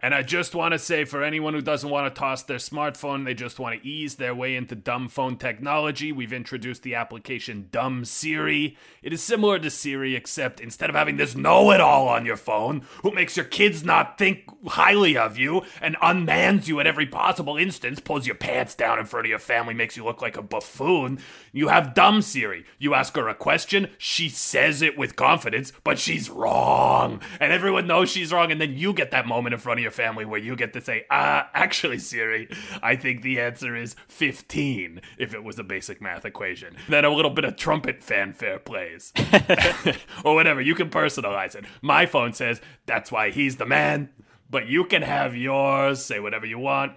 And 0.00 0.14
I 0.14 0.22
just 0.22 0.54
want 0.54 0.72
to 0.72 0.78
say 0.78 1.04
for 1.04 1.22
anyone 1.22 1.54
who 1.54 1.62
doesn't 1.62 1.88
want 1.88 2.12
to 2.12 2.18
toss 2.18 2.42
their 2.42 2.58
smartphone, 2.58 3.24
they 3.24 3.34
just 3.34 3.58
want 3.58 3.80
to 3.80 3.88
ease 3.88 4.16
their 4.16 4.34
way 4.34 4.54
into 4.54 4.74
dumb 4.74 5.08
phone 5.08 5.36
technology, 5.36 6.12
we've 6.12 6.32
introduced 6.32 6.82
the 6.82 6.94
application 6.94 7.68
Dumb 7.70 8.04
Siri. 8.04 8.76
It 9.02 9.12
is 9.12 9.22
similar 9.22 9.58
to 9.58 9.70
Siri, 9.70 10.14
except 10.14 10.60
instead 10.60 10.90
of 10.90 10.96
having 10.96 11.16
this 11.16 11.34
know 11.34 11.70
it 11.70 11.80
all 11.80 12.08
on 12.08 12.26
your 12.26 12.36
phone, 12.36 12.82
who 13.02 13.10
makes 13.10 13.36
your 13.36 13.46
kids 13.46 13.84
not 13.84 14.18
think 14.18 14.44
highly 14.66 15.16
of 15.16 15.38
you 15.38 15.62
and 15.80 15.96
unmans 15.96 16.68
you 16.68 16.78
at 16.80 16.86
every 16.86 17.06
possible 17.06 17.56
instance, 17.56 18.00
pulls 18.00 18.26
your 18.26 18.36
pants 18.36 18.74
down 18.74 18.98
in 18.98 19.06
front 19.06 19.26
of 19.26 19.30
your 19.30 19.38
family, 19.38 19.74
makes 19.74 19.96
you 19.96 20.04
look 20.04 20.20
like 20.20 20.36
a 20.36 20.42
buffoon, 20.42 21.18
you 21.52 21.68
have 21.68 21.94
Dumb 21.94 22.20
Siri. 22.20 22.64
You 22.78 22.94
ask 22.94 23.16
her 23.16 23.28
a 23.28 23.34
question, 23.34 23.88
she 23.96 24.28
says 24.28 24.82
it 24.82 24.98
with 24.98 25.16
confidence, 25.16 25.72
but 25.84 25.98
she's 25.98 26.28
wrong. 26.28 27.20
And 27.40 27.52
everyone 27.52 27.86
knows 27.86 28.10
she's 28.10 28.32
wrong, 28.32 28.52
and 28.52 28.60
then 28.60 28.74
you 28.74 28.92
get 28.92 29.10
that 29.12 29.26
moment 29.26 29.54
in 29.54 29.60
front 29.60 29.78
of 29.80 29.82
your 29.82 29.85
family 29.90 30.24
where 30.24 30.40
you 30.40 30.56
get 30.56 30.72
to 30.74 30.80
say, 30.80 31.04
ah, 31.10 31.48
actually, 31.54 31.98
Siri, 31.98 32.48
I 32.82 32.96
think 32.96 33.22
the 33.22 33.40
answer 33.40 33.76
is 33.76 33.96
15 34.08 35.00
if 35.18 35.34
it 35.34 35.44
was 35.44 35.58
a 35.58 35.64
basic 35.64 36.00
math 36.00 36.24
equation. 36.24 36.76
Then 36.88 37.04
a 37.04 37.10
little 37.10 37.30
bit 37.30 37.44
of 37.44 37.56
trumpet 37.56 38.02
fanfare 38.02 38.58
plays. 38.58 39.12
or 40.24 40.34
whatever, 40.34 40.60
you 40.60 40.74
can 40.74 40.90
personalize 40.90 41.54
it. 41.54 41.64
My 41.82 42.06
phone 42.06 42.32
says, 42.32 42.60
that's 42.86 43.12
why 43.12 43.30
he's 43.30 43.56
the 43.56 43.66
man, 43.66 44.10
but 44.50 44.66
you 44.66 44.84
can 44.84 45.02
have 45.02 45.36
yours, 45.36 46.04
say 46.04 46.20
whatever 46.20 46.46
you 46.46 46.58
want. 46.58 46.92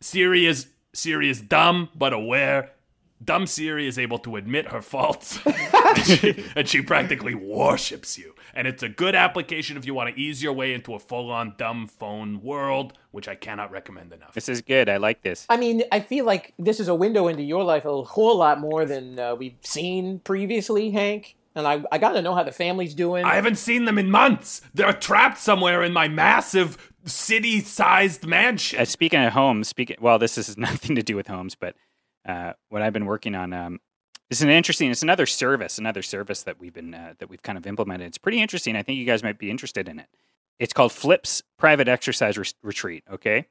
Siri 0.00 0.46
is 0.46 0.68
Siri 0.94 1.30
is 1.30 1.40
dumb 1.40 1.88
but 1.94 2.12
aware. 2.12 2.72
Dumb 3.22 3.46
Siri 3.46 3.86
is 3.86 3.98
able 3.98 4.18
to 4.20 4.36
admit 4.36 4.68
her 4.68 4.82
faults, 4.82 5.38
and, 5.46 5.98
she, 5.98 6.44
and 6.56 6.68
she 6.68 6.82
practically 6.82 7.34
worships 7.34 8.18
you. 8.18 8.34
And 8.54 8.66
it's 8.66 8.82
a 8.82 8.88
good 8.88 9.14
application 9.14 9.76
if 9.76 9.86
you 9.86 9.94
want 9.94 10.14
to 10.14 10.20
ease 10.20 10.42
your 10.42 10.52
way 10.52 10.74
into 10.74 10.94
a 10.94 10.98
full-on 10.98 11.54
dumb 11.56 11.86
phone 11.86 12.42
world, 12.42 12.94
which 13.10 13.28
I 13.28 13.34
cannot 13.34 13.70
recommend 13.70 14.12
enough. 14.12 14.34
This 14.34 14.48
is 14.48 14.60
good. 14.60 14.88
I 14.88 14.96
like 14.96 15.22
this. 15.22 15.46
I 15.48 15.56
mean, 15.56 15.82
I 15.92 16.00
feel 16.00 16.24
like 16.24 16.54
this 16.58 16.80
is 16.80 16.88
a 16.88 16.94
window 16.94 17.28
into 17.28 17.42
your 17.42 17.64
life 17.64 17.84
a 17.84 18.02
whole 18.02 18.38
lot 18.38 18.60
more 18.60 18.84
than 18.84 19.18
uh, 19.18 19.34
we've 19.34 19.56
seen 19.60 20.18
previously, 20.20 20.90
Hank. 20.90 21.36
And 21.54 21.66
I, 21.66 21.84
I 21.92 21.98
got 21.98 22.12
to 22.12 22.22
know 22.22 22.34
how 22.34 22.42
the 22.42 22.52
family's 22.52 22.94
doing. 22.94 23.24
I 23.24 23.34
haven't 23.34 23.56
seen 23.56 23.84
them 23.84 23.98
in 23.98 24.10
months. 24.10 24.62
They're 24.72 24.92
trapped 24.92 25.38
somewhere 25.38 25.82
in 25.82 25.92
my 25.92 26.08
massive 26.08 26.92
city-sized 27.04 28.26
mansion. 28.26 28.80
Uh, 28.80 28.84
speaking 28.84 29.20
of 29.20 29.32
homes, 29.32 29.68
speaking 29.68 29.96
well, 30.00 30.18
this 30.18 30.36
has 30.36 30.56
nothing 30.56 30.96
to 30.96 31.02
do 31.02 31.14
with 31.14 31.26
homes, 31.26 31.54
but 31.54 31.74
uh, 32.26 32.52
what 32.68 32.82
I've 32.82 32.92
been 32.92 33.06
working 33.06 33.34
on 33.34 33.52
um, 33.52 33.80
is 34.30 34.42
an 34.42 34.48
interesting. 34.48 34.90
It's 34.90 35.02
another 35.02 35.26
service, 35.26 35.78
another 35.78 36.02
service 36.02 36.42
that 36.44 36.58
we've 36.58 36.72
been 36.72 36.94
uh, 36.94 37.14
that 37.18 37.28
we've 37.28 37.42
kind 37.42 37.58
of 37.58 37.66
implemented. 37.66 38.06
It's 38.08 38.18
pretty 38.18 38.40
interesting. 38.40 38.76
I 38.76 38.82
think 38.82 38.98
you 38.98 39.04
guys 39.04 39.22
might 39.22 39.38
be 39.38 39.50
interested 39.50 39.88
in 39.88 39.98
it. 39.98 40.08
It's 40.58 40.72
called 40.72 40.92
Flips 40.92 41.42
Private 41.58 41.88
Exercise 41.88 42.38
Re- 42.38 42.46
Retreat. 42.62 43.04
Okay, 43.10 43.46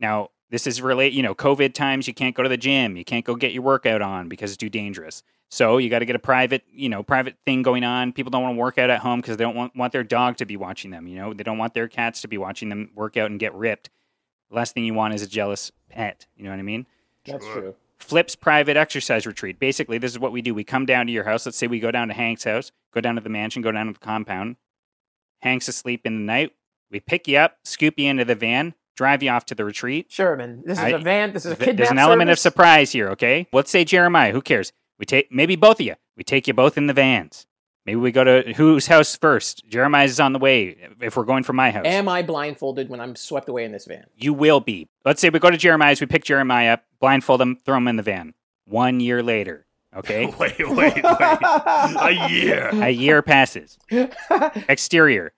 now 0.00 0.30
this 0.50 0.66
is 0.66 0.82
relate. 0.82 1.12
You 1.12 1.22
know, 1.22 1.34
COVID 1.34 1.74
times, 1.74 2.06
you 2.06 2.14
can't 2.14 2.34
go 2.34 2.42
to 2.42 2.48
the 2.48 2.56
gym, 2.56 2.96
you 2.96 3.04
can't 3.04 3.24
go 3.24 3.34
get 3.34 3.52
your 3.52 3.62
workout 3.62 4.02
on 4.02 4.28
because 4.28 4.50
it's 4.50 4.58
too 4.58 4.68
dangerous. 4.68 5.22
So 5.50 5.78
you 5.78 5.88
got 5.88 6.00
to 6.00 6.04
get 6.04 6.16
a 6.16 6.20
private, 6.20 6.64
you 6.72 6.88
know, 6.88 7.04
private 7.04 7.36
thing 7.46 7.62
going 7.62 7.84
on. 7.84 8.12
People 8.12 8.30
don't 8.30 8.42
want 8.42 8.56
to 8.56 8.58
work 8.58 8.76
out 8.76 8.90
at 8.90 9.00
home 9.00 9.20
because 9.20 9.36
they 9.36 9.44
don't 9.44 9.54
want, 9.54 9.76
want 9.76 9.92
their 9.92 10.02
dog 10.02 10.36
to 10.38 10.46
be 10.46 10.56
watching 10.56 10.90
them. 10.90 11.06
You 11.06 11.16
know, 11.16 11.32
they 11.32 11.44
don't 11.44 11.58
want 11.58 11.74
their 11.74 11.86
cats 11.86 12.22
to 12.22 12.28
be 12.28 12.38
watching 12.38 12.70
them 12.70 12.90
work 12.94 13.16
out 13.16 13.30
and 13.30 13.38
get 13.38 13.54
ripped. 13.54 13.88
The 14.50 14.56
last 14.56 14.74
thing 14.74 14.84
you 14.84 14.94
want 14.94 15.14
is 15.14 15.22
a 15.22 15.28
jealous 15.28 15.70
pet. 15.88 16.26
You 16.36 16.44
know 16.44 16.50
what 16.50 16.58
I 16.58 16.62
mean? 16.62 16.86
That's 17.24 17.46
true. 17.46 17.74
Flips 18.04 18.36
private 18.36 18.76
exercise 18.76 19.26
retreat. 19.26 19.58
Basically, 19.58 19.96
this 19.96 20.12
is 20.12 20.18
what 20.18 20.30
we 20.30 20.42
do. 20.42 20.52
We 20.54 20.62
come 20.62 20.84
down 20.84 21.06
to 21.06 21.12
your 21.12 21.24
house. 21.24 21.46
Let's 21.46 21.56
say 21.56 21.66
we 21.66 21.80
go 21.80 21.90
down 21.90 22.08
to 22.08 22.14
Hank's 22.14 22.44
house, 22.44 22.70
go 22.92 23.00
down 23.00 23.14
to 23.14 23.22
the 23.22 23.30
mansion, 23.30 23.62
go 23.62 23.72
down 23.72 23.86
to 23.86 23.92
the 23.94 23.98
compound. 23.98 24.56
Hank's 25.40 25.68
asleep 25.68 26.02
in 26.04 26.14
the 26.14 26.22
night. 26.22 26.52
We 26.90 27.00
pick 27.00 27.26
you 27.26 27.38
up, 27.38 27.56
scoop 27.64 27.94
you 27.96 28.10
into 28.10 28.26
the 28.26 28.34
van, 28.34 28.74
drive 28.94 29.22
you 29.22 29.30
off 29.30 29.46
to 29.46 29.54
the 29.54 29.64
retreat. 29.64 30.12
Sherman, 30.12 30.62
this 30.66 30.78
is 30.78 30.84
I- 30.84 30.88
a 30.90 30.98
van. 30.98 31.32
This 31.32 31.46
is 31.46 31.52
a 31.52 31.56
kidnap 31.56 31.76
There's 31.76 31.90
an 31.90 31.98
element 31.98 32.28
of 32.30 32.38
surprise 32.38 32.92
here, 32.92 33.08
okay? 33.10 33.46
Let's 33.52 33.70
say 33.70 33.84
Jeremiah. 33.84 34.32
Who 34.32 34.42
cares? 34.42 34.72
We 34.98 35.06
take 35.06 35.32
maybe 35.32 35.56
both 35.56 35.80
of 35.80 35.86
you. 35.86 35.94
We 36.16 36.24
take 36.24 36.46
you 36.46 36.52
both 36.54 36.76
in 36.76 36.86
the 36.86 36.92
vans. 36.92 37.46
Maybe 37.86 37.96
we 37.96 38.12
go 38.12 38.24
to 38.24 38.54
whose 38.54 38.86
house 38.86 39.14
first? 39.16 39.66
Jeremiah's 39.68 40.18
on 40.18 40.32
the 40.32 40.38
way. 40.38 40.76
If 41.00 41.16
we're 41.16 41.24
going 41.24 41.42
from 41.44 41.56
my 41.56 41.70
house, 41.70 41.84
Am 41.84 42.08
I 42.08 42.22
blindfolded 42.22 42.88
when 42.88 42.98
I'm 43.00 43.14
swept 43.14 43.48
away 43.48 43.64
in 43.64 43.72
this 43.72 43.84
van? 43.84 44.06
you 44.16 44.32
will 44.32 44.60
be. 44.60 44.88
Let's 45.04 45.20
say 45.20 45.28
we 45.28 45.38
go 45.38 45.50
to 45.50 45.56
Jeremiah's. 45.58 46.00
We 46.00 46.06
pick 46.06 46.24
Jeremiah 46.24 46.74
up, 46.74 46.84
blindfold 47.00 47.42
him, 47.42 47.56
throw 47.64 47.76
him 47.76 47.88
in 47.88 47.96
the 47.96 48.02
van. 48.02 48.32
One 48.64 49.00
year 49.00 49.22
later, 49.22 49.66
okay, 49.94 50.24
Wait, 50.38 50.58
wait, 50.58 50.74
wait. 50.74 51.04
a 51.04 52.26
year. 52.30 52.70
a 52.72 52.88
year 52.88 53.20
passes. 53.20 53.76
Exterior, 54.68 55.32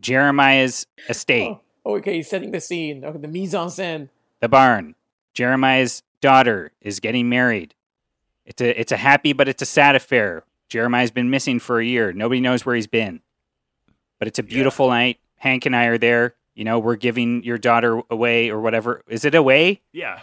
Jeremiah's 0.00 0.86
estate, 1.08 1.56
Oh, 1.84 1.96
okay, 1.96 2.16
he's 2.16 2.28
setting 2.28 2.50
the 2.52 2.60
scene. 2.60 3.04
Okay, 3.04 3.18
the 3.18 3.28
mise 3.28 3.54
en 3.54 3.68
scène. 3.68 4.08
the 4.40 4.48
barn. 4.48 4.94
Jeremiah's 5.34 6.02
daughter 6.20 6.72
is 6.80 7.00
getting 7.00 7.28
married. 7.28 7.74
It's 8.44 8.60
a 8.60 8.80
it's 8.80 8.92
a 8.92 8.96
happy 8.96 9.32
but 9.32 9.48
it's 9.48 9.62
a 9.62 9.66
sad 9.66 9.94
affair. 9.96 10.44
Jeremiah's 10.72 11.10
been 11.10 11.28
missing 11.28 11.58
for 11.58 11.80
a 11.80 11.84
year. 11.84 12.14
Nobody 12.14 12.40
knows 12.40 12.64
where 12.64 12.74
he's 12.74 12.86
been. 12.86 13.20
But 14.18 14.26
it's 14.26 14.38
a 14.38 14.42
beautiful 14.42 14.88
night. 14.88 15.18
Hank 15.36 15.66
and 15.66 15.76
I 15.76 15.84
are 15.84 15.98
there. 15.98 16.34
You 16.54 16.64
know, 16.64 16.78
we're 16.78 16.96
giving 16.96 17.44
your 17.44 17.58
daughter 17.58 18.00
away 18.08 18.50
or 18.50 18.58
whatever. 18.58 19.02
Is 19.06 19.26
it 19.26 19.34
away? 19.34 19.82
Yeah. 19.92 20.20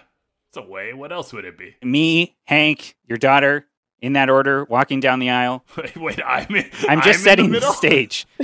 It's 0.49 0.57
away. 0.57 0.95
What 0.95 1.11
else 1.11 1.31
would 1.33 1.45
it 1.45 1.55
be? 1.55 1.75
Me, 1.83 2.35
Hank, 2.45 2.95
your 3.05 3.19
daughter, 3.19 3.67
in 4.01 4.13
that 4.13 4.27
order, 4.27 4.63
walking 4.63 4.99
down 4.99 5.19
the 5.19 5.29
aisle. 5.29 5.63
Wait, 5.77 5.97
wait 5.97 6.19
I'm 6.25 6.55
in, 6.55 6.67
I'm 6.87 7.01
just 7.01 7.19
in 7.19 7.23
setting 7.25 7.51
the, 7.51 7.59
the, 7.59 7.71
stage. 7.73 8.25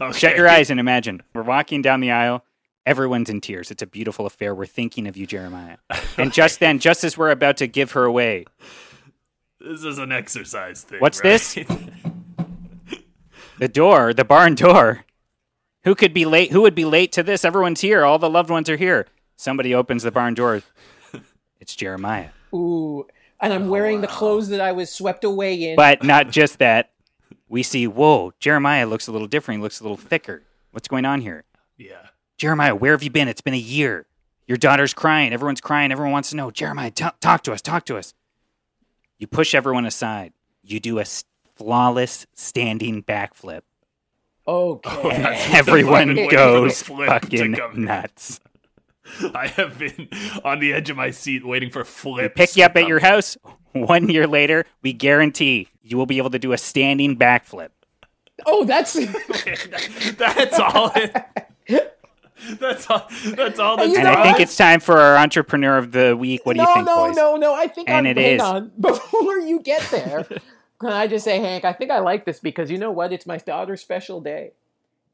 Okay. 0.00 0.18
Shut 0.18 0.36
your 0.36 0.48
eyes 0.48 0.68
and 0.68 0.78
imagine. 0.78 1.22
We're 1.32 1.44
walking 1.44 1.80
down 1.80 2.00
the 2.00 2.10
aisle. 2.10 2.44
Everyone's 2.84 3.30
in 3.30 3.40
tears. 3.40 3.70
It's 3.70 3.82
a 3.82 3.86
beautiful 3.86 4.26
affair. 4.26 4.54
We're 4.54 4.66
thinking 4.66 5.06
of 5.06 5.16
you, 5.16 5.26
Jeremiah. 5.26 5.78
And 6.18 6.30
just 6.32 6.60
then, 6.60 6.78
just 6.78 7.04
as 7.04 7.16
we're 7.16 7.30
about 7.30 7.56
to 7.58 7.66
give 7.66 7.92
her 7.92 8.04
away, 8.04 8.44
This 9.64 9.84
is 9.84 9.98
an 9.98 10.10
exercise 10.10 10.82
thing. 10.82 11.00
What's 11.00 11.18
right? 11.22 11.30
this? 11.30 11.54
the 13.58 13.68
door, 13.68 14.12
the 14.12 14.24
barn 14.24 14.54
door. 14.54 15.04
Who 15.84 15.94
could 15.94 16.12
be 16.12 16.24
late? 16.24 16.50
Who 16.52 16.62
would 16.62 16.74
be 16.74 16.84
late 16.84 17.12
to 17.12 17.22
this? 17.22 17.44
Everyone's 17.44 17.80
here. 17.80 18.04
All 18.04 18.18
the 18.18 18.30
loved 18.30 18.50
ones 18.50 18.68
are 18.68 18.76
here. 18.76 19.06
Somebody 19.36 19.74
opens 19.74 20.02
the 20.02 20.10
barn 20.10 20.34
door. 20.34 20.62
It's 21.60 21.76
Jeremiah. 21.76 22.30
Ooh, 22.52 23.06
and 23.40 23.52
I'm 23.52 23.68
wearing 23.68 24.00
the 24.00 24.08
clothes 24.08 24.48
that 24.48 24.60
I 24.60 24.72
was 24.72 24.90
swept 24.90 25.22
away 25.22 25.70
in. 25.70 25.76
But 25.76 26.02
not 26.02 26.30
just 26.30 26.58
that. 26.58 26.90
We 27.48 27.62
see, 27.62 27.86
whoa, 27.86 28.32
Jeremiah 28.40 28.86
looks 28.86 29.06
a 29.06 29.12
little 29.12 29.28
different. 29.28 29.58
He 29.60 29.62
looks 29.62 29.78
a 29.78 29.84
little 29.84 29.96
thicker. 29.96 30.42
What's 30.72 30.88
going 30.88 31.04
on 31.04 31.20
here? 31.20 31.44
yeah. 31.76 32.08
Jeremiah, 32.38 32.74
where 32.74 32.92
have 32.92 33.04
you 33.04 33.10
been? 33.10 33.28
It's 33.28 33.40
been 33.40 33.54
a 33.54 33.58
year. 33.58 34.06
Your 34.48 34.56
daughter's 34.58 34.92
crying. 34.92 35.32
Everyone's 35.32 35.60
crying. 35.60 35.92
Everyone 35.92 36.10
wants 36.12 36.30
to 36.30 36.36
know. 36.36 36.50
Jeremiah, 36.50 36.90
t- 36.90 37.04
talk 37.20 37.44
to 37.44 37.52
us. 37.52 37.62
Talk 37.62 37.84
to 37.84 37.96
us. 37.96 38.14
You 39.22 39.28
push 39.28 39.54
everyone 39.54 39.86
aside. 39.86 40.32
You 40.64 40.80
do 40.80 40.98
a 40.98 41.04
flawless 41.54 42.26
standing 42.34 43.04
backflip. 43.04 43.60
okay. 44.48 44.90
Oh, 44.90 45.10
everyone 45.52 46.26
goes 46.26 46.82
fucking 46.82 47.54
come 47.54 47.76
in. 47.76 47.84
nuts. 47.84 48.40
I 49.32 49.46
have 49.46 49.78
been 49.78 50.08
on 50.42 50.58
the 50.58 50.72
edge 50.72 50.90
of 50.90 50.96
my 50.96 51.12
seat 51.12 51.46
waiting 51.46 51.70
for 51.70 51.84
flips. 51.84 52.34
Pick 52.34 52.56
you 52.56 52.64
up 52.64 52.74
at 52.74 52.88
your 52.88 52.98
house. 52.98 53.38
One 53.70 54.08
year 54.08 54.26
later, 54.26 54.64
we 54.82 54.92
guarantee 54.92 55.68
you 55.82 55.96
will 55.96 56.06
be 56.06 56.18
able 56.18 56.30
to 56.30 56.40
do 56.40 56.52
a 56.52 56.58
standing 56.58 57.16
backflip. 57.16 57.68
oh, 58.44 58.64
that's. 58.64 58.94
That's 60.16 60.58
all. 60.58 60.90
It, 60.96 61.96
that's 62.60 62.90
all. 62.90 63.08
That's 63.34 63.58
all. 63.58 63.76
That's 63.76 63.90
You 63.92 63.98
And 63.98 64.08
I 64.08 64.22
think 64.22 64.40
it's 64.40 64.56
time 64.56 64.80
for 64.80 64.98
our 65.00 65.16
entrepreneur 65.16 65.76
of 65.78 65.92
the 65.92 66.16
week. 66.16 66.44
What 66.46 66.56
do 66.56 66.62
no, 66.62 66.68
you 66.68 66.74
think, 66.74 66.86
boys? 66.86 66.94
no, 66.96 67.06
boys? 67.08 67.16
no, 67.16 67.36
no. 67.36 67.54
I 67.54 67.66
think 67.68 67.88
And 67.88 68.06
I'm. 68.06 68.18
it 68.18 68.20
hang 68.20 68.36
is. 68.36 68.42
on. 68.42 68.72
Before 68.80 69.38
you 69.38 69.60
get 69.60 69.82
there, 69.90 70.24
can 70.80 70.90
I 70.92 71.06
just 71.06 71.24
say, 71.24 71.38
Hank? 71.38 71.64
I 71.64 71.72
think 71.72 71.90
I 71.90 71.98
like 72.00 72.24
this 72.24 72.40
because 72.40 72.70
you 72.70 72.78
know 72.78 72.90
what? 72.90 73.12
It's 73.12 73.26
my 73.26 73.36
daughter's 73.38 73.80
special 73.80 74.20
day, 74.20 74.52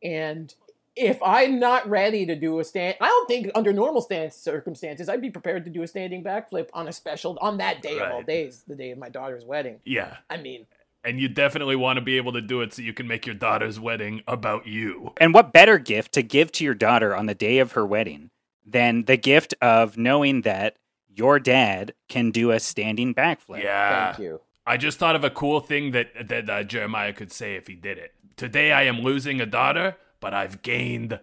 and 0.02 0.54
if 0.96 1.22
I'm 1.22 1.60
not 1.60 1.88
ready 1.88 2.26
to 2.26 2.34
do 2.34 2.58
a 2.58 2.64
stand, 2.64 2.96
I 3.00 3.06
don't 3.06 3.28
think 3.28 3.50
under 3.54 3.72
normal 3.72 4.00
stand 4.00 4.32
circumstances 4.32 5.08
I'd 5.08 5.20
be 5.20 5.30
prepared 5.30 5.64
to 5.66 5.70
do 5.70 5.82
a 5.82 5.86
standing 5.86 6.24
backflip 6.24 6.68
on 6.74 6.88
a 6.88 6.92
special 6.92 7.38
on 7.40 7.58
that 7.58 7.82
day 7.82 7.98
of 8.00 8.10
all 8.10 8.22
days, 8.22 8.64
the 8.66 8.74
day 8.74 8.90
of 8.90 8.98
my 8.98 9.08
daughter's 9.08 9.44
wedding. 9.44 9.78
Yeah. 9.84 10.16
I 10.28 10.38
mean, 10.38 10.66
And 11.08 11.18
you 11.18 11.26
definitely 11.26 11.74
want 11.74 11.96
to 11.96 12.02
be 12.02 12.18
able 12.18 12.34
to 12.34 12.42
do 12.42 12.60
it 12.60 12.74
so 12.74 12.82
you 12.82 12.92
can 12.92 13.08
make 13.08 13.24
your 13.24 13.34
daughter's 13.34 13.80
wedding 13.80 14.22
about 14.28 14.66
you. 14.66 15.14
And 15.16 15.32
what 15.32 15.54
better 15.54 15.78
gift 15.78 16.12
to 16.12 16.22
give 16.22 16.52
to 16.52 16.64
your 16.64 16.74
daughter 16.74 17.16
on 17.16 17.24
the 17.24 17.34
day 17.34 17.60
of 17.60 17.72
her 17.72 17.86
wedding 17.86 18.28
than 18.66 19.06
the 19.06 19.16
gift 19.16 19.54
of 19.62 19.96
knowing 19.96 20.42
that 20.42 20.76
your 21.08 21.40
dad 21.40 21.94
can 22.10 22.30
do 22.30 22.50
a 22.50 22.60
standing 22.60 23.14
backflip? 23.14 23.62
Yeah. 23.62 24.12
Thank 24.12 24.18
you. 24.18 24.42
I 24.66 24.76
just 24.76 24.98
thought 24.98 25.16
of 25.16 25.24
a 25.24 25.30
cool 25.30 25.60
thing 25.60 25.92
that 25.92 26.28
that 26.28 26.50
uh, 26.50 26.62
Jeremiah 26.62 27.14
could 27.14 27.32
say 27.32 27.54
if 27.54 27.68
he 27.68 27.74
did 27.74 27.96
it. 27.96 28.12
Today 28.36 28.70
I 28.72 28.82
am 28.82 29.00
losing 29.00 29.40
a 29.40 29.46
daughter, 29.46 29.96
but 30.20 30.34
I've 30.34 30.60
gained 30.60 31.20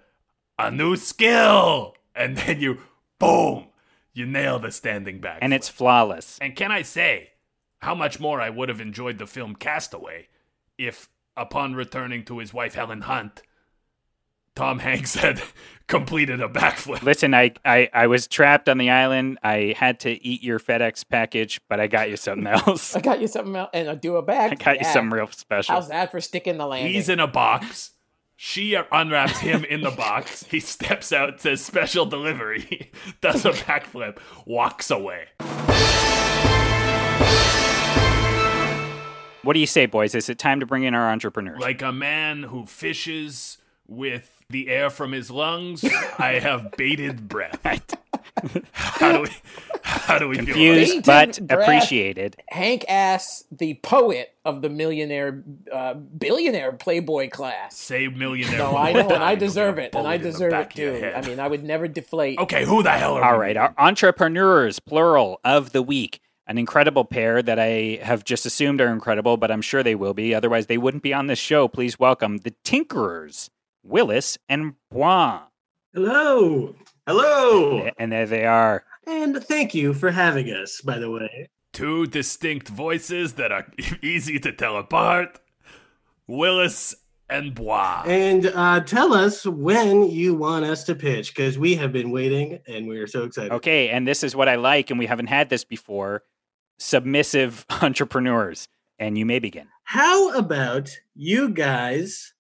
a 0.57 0.71
new 0.71 0.95
skill. 0.95 1.95
And 2.15 2.37
then 2.37 2.59
you, 2.59 2.79
boom, 3.19 3.67
you 4.13 4.25
nail 4.25 4.57
the 4.57 4.71
standing 4.71 5.19
back. 5.21 5.37
And 5.43 5.53
it's 5.53 5.69
flawless. 5.69 6.39
And 6.41 6.55
can 6.55 6.71
I 6.71 6.81
say 6.81 7.33
how 7.85 7.93
much 7.95 8.19
more 8.19 8.41
I 8.41 8.49
would 8.49 8.67
have 8.69 8.81
enjoyed 8.81 9.19
the 9.19 9.27
film 9.27 9.55
Castaway 9.55 10.27
if, 10.75 11.07
upon 11.37 11.75
returning 11.75 12.25
to 12.25 12.39
his 12.39 12.51
wife 12.51 12.73
Helen 12.73 13.01
Hunt, 13.01 13.43
Tom 14.55 14.79
Hanks 14.79 15.13
had 15.25 15.39
completed 15.85 16.41
a 16.41 16.49
backflip. 16.49 17.03
Listen, 17.03 17.35
I, 17.35 17.51
I, 17.63 17.87
I 17.93 18.07
was 18.07 18.25
trapped 18.25 18.69
on 18.69 18.79
the 18.79 18.89
island. 18.89 19.37
I 19.43 19.75
had 19.77 19.99
to 19.99 20.09
eat 20.25 20.41
your 20.41 20.57
FedEx 20.59 21.07
package, 21.07 21.61
but 21.69 21.79
I 21.79 21.85
got 21.85 22.09
you 22.09 22.17
something 22.17 22.47
else. 22.47 22.95
I 22.97 23.01
got 23.01 23.21
you 23.21 23.27
something 23.27 23.55
else, 23.55 23.69
and 23.71 23.87
I 23.87 23.93
do 23.93 24.15
a 24.15 24.23
back. 24.23 24.53
I 24.53 24.55
got 24.55 24.75
you 24.77 24.81
Yeah. 24.81 24.91
something 24.93 25.11
real 25.11 25.27
special. 25.29 25.75
How's 25.75 25.89
that 25.89 26.09
for 26.09 26.19
sticking 26.19 26.57
the 26.57 26.65
landing? 26.65 26.91
He's 26.91 27.07
in 27.07 27.19
a 27.19 27.27
box. 27.27 27.91
She 28.35 28.73
unwraps 28.91 29.37
him 29.39 29.63
in 29.63 29.81
the 29.81 29.91
box. 29.91 30.43
He 30.49 30.59
steps 30.59 31.13
out, 31.13 31.39
says 31.39 31.63
special 31.63 32.07
delivery, 32.07 32.91
does 33.21 33.45
a 33.45 33.51
backflip, 33.51 34.17
walks 34.45 34.89
away. 34.89 35.27
What 39.45 39.53
do 39.53 39.59
you 39.59 39.67
say, 39.67 39.85
boys? 39.85 40.15
Is 40.15 40.27
it 40.27 40.39
time 40.39 40.59
to 40.59 40.65
bring 40.65 40.83
in 40.83 40.95
our 40.95 41.11
entrepreneurs? 41.11 41.59
Like 41.59 41.83
a 41.83 41.91
man 41.91 42.41
who 42.43 42.65
fishes 42.65 43.59
with 43.87 44.43
the 44.49 44.69
air 44.69 44.89
from 44.89 45.11
his 45.11 45.29
lungs, 45.29 45.85
I 46.17 46.39
have 46.39 46.71
bated 46.71 47.27
breath. 47.27 47.59
How 48.73 49.11
do 49.11 49.21
we, 49.21 49.29
how 49.83 50.19
do 50.19 50.27
we 50.27 50.35
feel 50.37 50.43
about 50.43 50.55
Confused 50.55 51.05
but 51.05 51.39
appreciated. 51.51 52.35
Hank 52.49 52.83
Ass, 52.89 53.45
the 53.51 53.75
poet 53.75 54.33
of 54.43 54.61
the 54.61 54.69
millionaire, 54.69 55.43
uh, 55.71 55.93
billionaire 55.93 56.73
Playboy 56.73 57.29
class. 57.29 57.77
Say 57.77 58.07
millionaire. 58.07 58.57
No, 58.57 58.75
I 58.75 58.93
know, 58.93 59.09
and 59.09 59.23
I 59.23 59.35
deserve 59.47 59.77
it, 59.77 59.95
and 59.95 59.99
I 59.99 60.01
bullet 60.01 60.15
in 60.15 60.21
the 60.23 60.31
deserve 60.31 60.53
it 60.53 60.69
too. 60.71 61.11
I 61.15 61.21
mean, 61.27 61.39
I 61.39 61.47
would 61.47 61.63
never 61.63 61.87
deflate. 61.87 62.39
okay, 62.39 62.65
who 62.65 62.83
the 62.83 62.91
hell 62.91 63.15
are 63.15 63.23
All 63.23 63.33
we? 63.33 63.45
right, 63.45 63.57
our 63.57 63.73
entrepreneurs, 63.77 64.79
plural, 64.79 65.39
of 65.43 65.71
the 65.71 65.81
week. 65.81 66.19
An 66.47 66.59
incredible 66.59 67.05
pair 67.05 67.41
that 67.41 67.57
I 67.57 67.99
have 68.03 68.23
just 68.23 68.45
assumed 68.45 68.79
are 68.79 68.93
incredible, 68.93 69.35
but 69.35 69.49
I'm 69.49 69.63
sure 69.63 69.81
they 69.81 69.95
will 69.95 70.13
be. 70.13 70.35
Otherwise, 70.35 70.67
they 70.67 70.77
wouldn't 70.77 71.01
be 71.01 71.11
on 71.11 71.25
this 71.25 71.39
show. 71.39 71.67
Please 71.67 71.97
welcome 71.97 72.37
the 72.37 72.53
Tinkerers, 72.63 73.49
Willis 73.81 74.37
and 74.47 74.75
Bois. 74.91 75.41
Hello. 75.95 76.75
Hello. 77.07 77.89
And 77.97 78.11
there 78.11 78.27
they 78.27 78.45
are. 78.45 78.83
And 79.07 79.43
thank 79.43 79.73
you 79.73 79.95
for 79.95 80.11
having 80.11 80.51
us, 80.51 80.81
by 80.81 80.99
the 80.99 81.09
way. 81.09 81.49
Two 81.73 82.05
distinct 82.05 82.67
voices 82.67 83.33
that 83.33 83.51
are 83.51 83.65
easy 84.03 84.37
to 84.39 84.51
tell 84.51 84.77
apart. 84.77 85.39
Willis 86.27 86.93
and 87.27 87.55
Bois. 87.55 88.03
And 88.05 88.51
uh, 88.53 88.81
tell 88.81 89.15
us 89.15 89.47
when 89.47 90.11
you 90.11 90.35
want 90.35 90.65
us 90.65 90.83
to 90.83 90.93
pitch, 90.93 91.33
because 91.33 91.57
we 91.57 91.73
have 91.73 91.91
been 91.91 92.11
waiting 92.11 92.59
and 92.67 92.87
we're 92.87 93.07
so 93.07 93.23
excited. 93.23 93.51
Okay, 93.51 93.89
and 93.89 94.07
this 94.07 94.23
is 94.23 94.35
what 94.35 94.47
I 94.47 94.57
like, 94.57 94.91
and 94.91 94.99
we 94.99 95.07
haven't 95.07 95.27
had 95.27 95.49
this 95.49 95.63
before 95.63 96.21
submissive 96.77 97.65
entrepreneurs. 97.81 98.67
And 98.97 99.17
you 99.17 99.25
may 99.25 99.39
begin. 99.39 99.67
How 99.83 100.31
about 100.37 100.89
you 101.15 101.49
guys, 101.49 102.33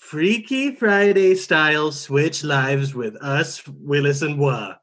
Freaky 0.00 0.74
Friday 0.74 1.34
style, 1.34 1.92
switch 1.92 2.42
lives 2.42 2.94
with 2.94 3.14
us, 3.22 3.62
Willis 3.68 4.22
and 4.22 4.36
Bois? 4.36 4.74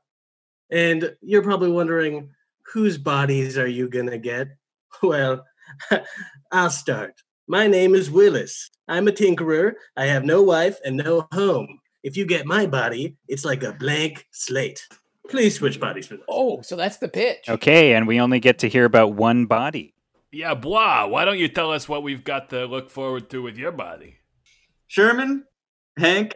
And 0.72 1.16
you're 1.22 1.44
probably 1.44 1.72
wondering, 1.72 2.30
whose 2.74 2.98
bodies 2.98 3.58
are 3.58 3.68
you 3.68 3.90
going 3.90 4.10
to 4.10 4.18
get? 4.18 4.48
Well, 5.04 5.44
I'll 6.54 6.70
start. 6.70 7.22
My 7.48 7.68
name 7.68 7.96
is 7.96 8.10
Willis. 8.10 8.72
I'm 8.88 9.10
a 9.10 9.12
tinkerer. 9.12 9.74
I 9.98 10.06
have 10.06 10.24
no 10.24 10.42
wife 10.42 10.80
and 10.86 10.96
no 10.96 11.28
home. 11.34 11.80
If 12.02 12.16
you 12.16 12.26
get 12.26 12.46
my 12.46 12.66
body, 12.66 13.18
it's 13.28 13.44
like 13.44 13.64
a 13.64 13.74
blank 13.74 14.26
slate. 14.32 14.82
Please 15.30 15.56
switch 15.56 15.80
bodies 15.80 16.10
with 16.10 16.22
us. 16.22 16.26
Oh, 16.30 16.62
so 16.62 16.76
that's 16.76 16.98
the 16.98 17.08
pitch. 17.08 17.50
Okay, 17.50 17.94
and 17.94 18.08
we 18.08 18.20
only 18.20 18.40
get 18.40 18.60
to 18.60 18.70
hear 18.70 18.86
about 18.86 19.14
one 19.14 19.46
body. 19.46 19.94
Yeah, 20.32 20.54
Bois, 20.54 21.08
why 21.08 21.26
don't 21.26 21.40
you 21.40 21.48
tell 21.48 21.72
us 21.72 21.88
what 21.88 22.04
we've 22.04 22.24
got 22.24 22.50
to 22.50 22.66
look 22.66 22.90
forward 22.90 23.30
to 23.30 23.42
with 23.42 23.58
your 23.58 23.72
body? 23.72 24.18
Sherman, 24.88 25.46
Hank. 25.98 26.34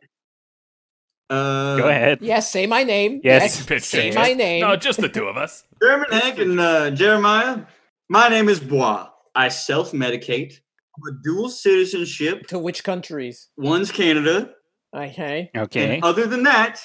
Uh, 1.29 1.77
Go 1.77 1.87
ahead. 1.87 2.19
Yes, 2.21 2.51
say 2.51 2.65
my 2.65 2.83
name. 2.83 3.21
Yes. 3.23 3.65
Pitch 3.65 3.83
say 3.83 4.11
changes. 4.11 4.15
my 4.15 4.33
name. 4.33 4.61
No, 4.61 4.75
just 4.75 4.99
the 4.99 5.09
two 5.09 5.25
of 5.25 5.37
us. 5.37 5.63
Sherman, 5.83 6.11
Hank, 6.11 6.39
and 6.39 6.59
uh, 6.59 6.91
Jeremiah. 6.91 7.65
My 8.07 8.29
name 8.29 8.49
is 8.49 8.59
Bois. 8.59 9.09
I 9.35 9.49
self 9.49 9.91
medicate. 9.91 10.53
I'm 10.97 11.15
a 11.15 11.21
dual 11.23 11.49
citizenship. 11.49 12.47
To 12.47 12.57
which 12.57 12.83
countries? 12.83 13.49
One's 13.57 13.91
Canada. 13.91 14.51
Okay. 14.95 15.51
Okay. 15.55 15.95
And 15.95 16.03
other 16.03 16.25
than 16.25 16.43
that, 16.43 16.81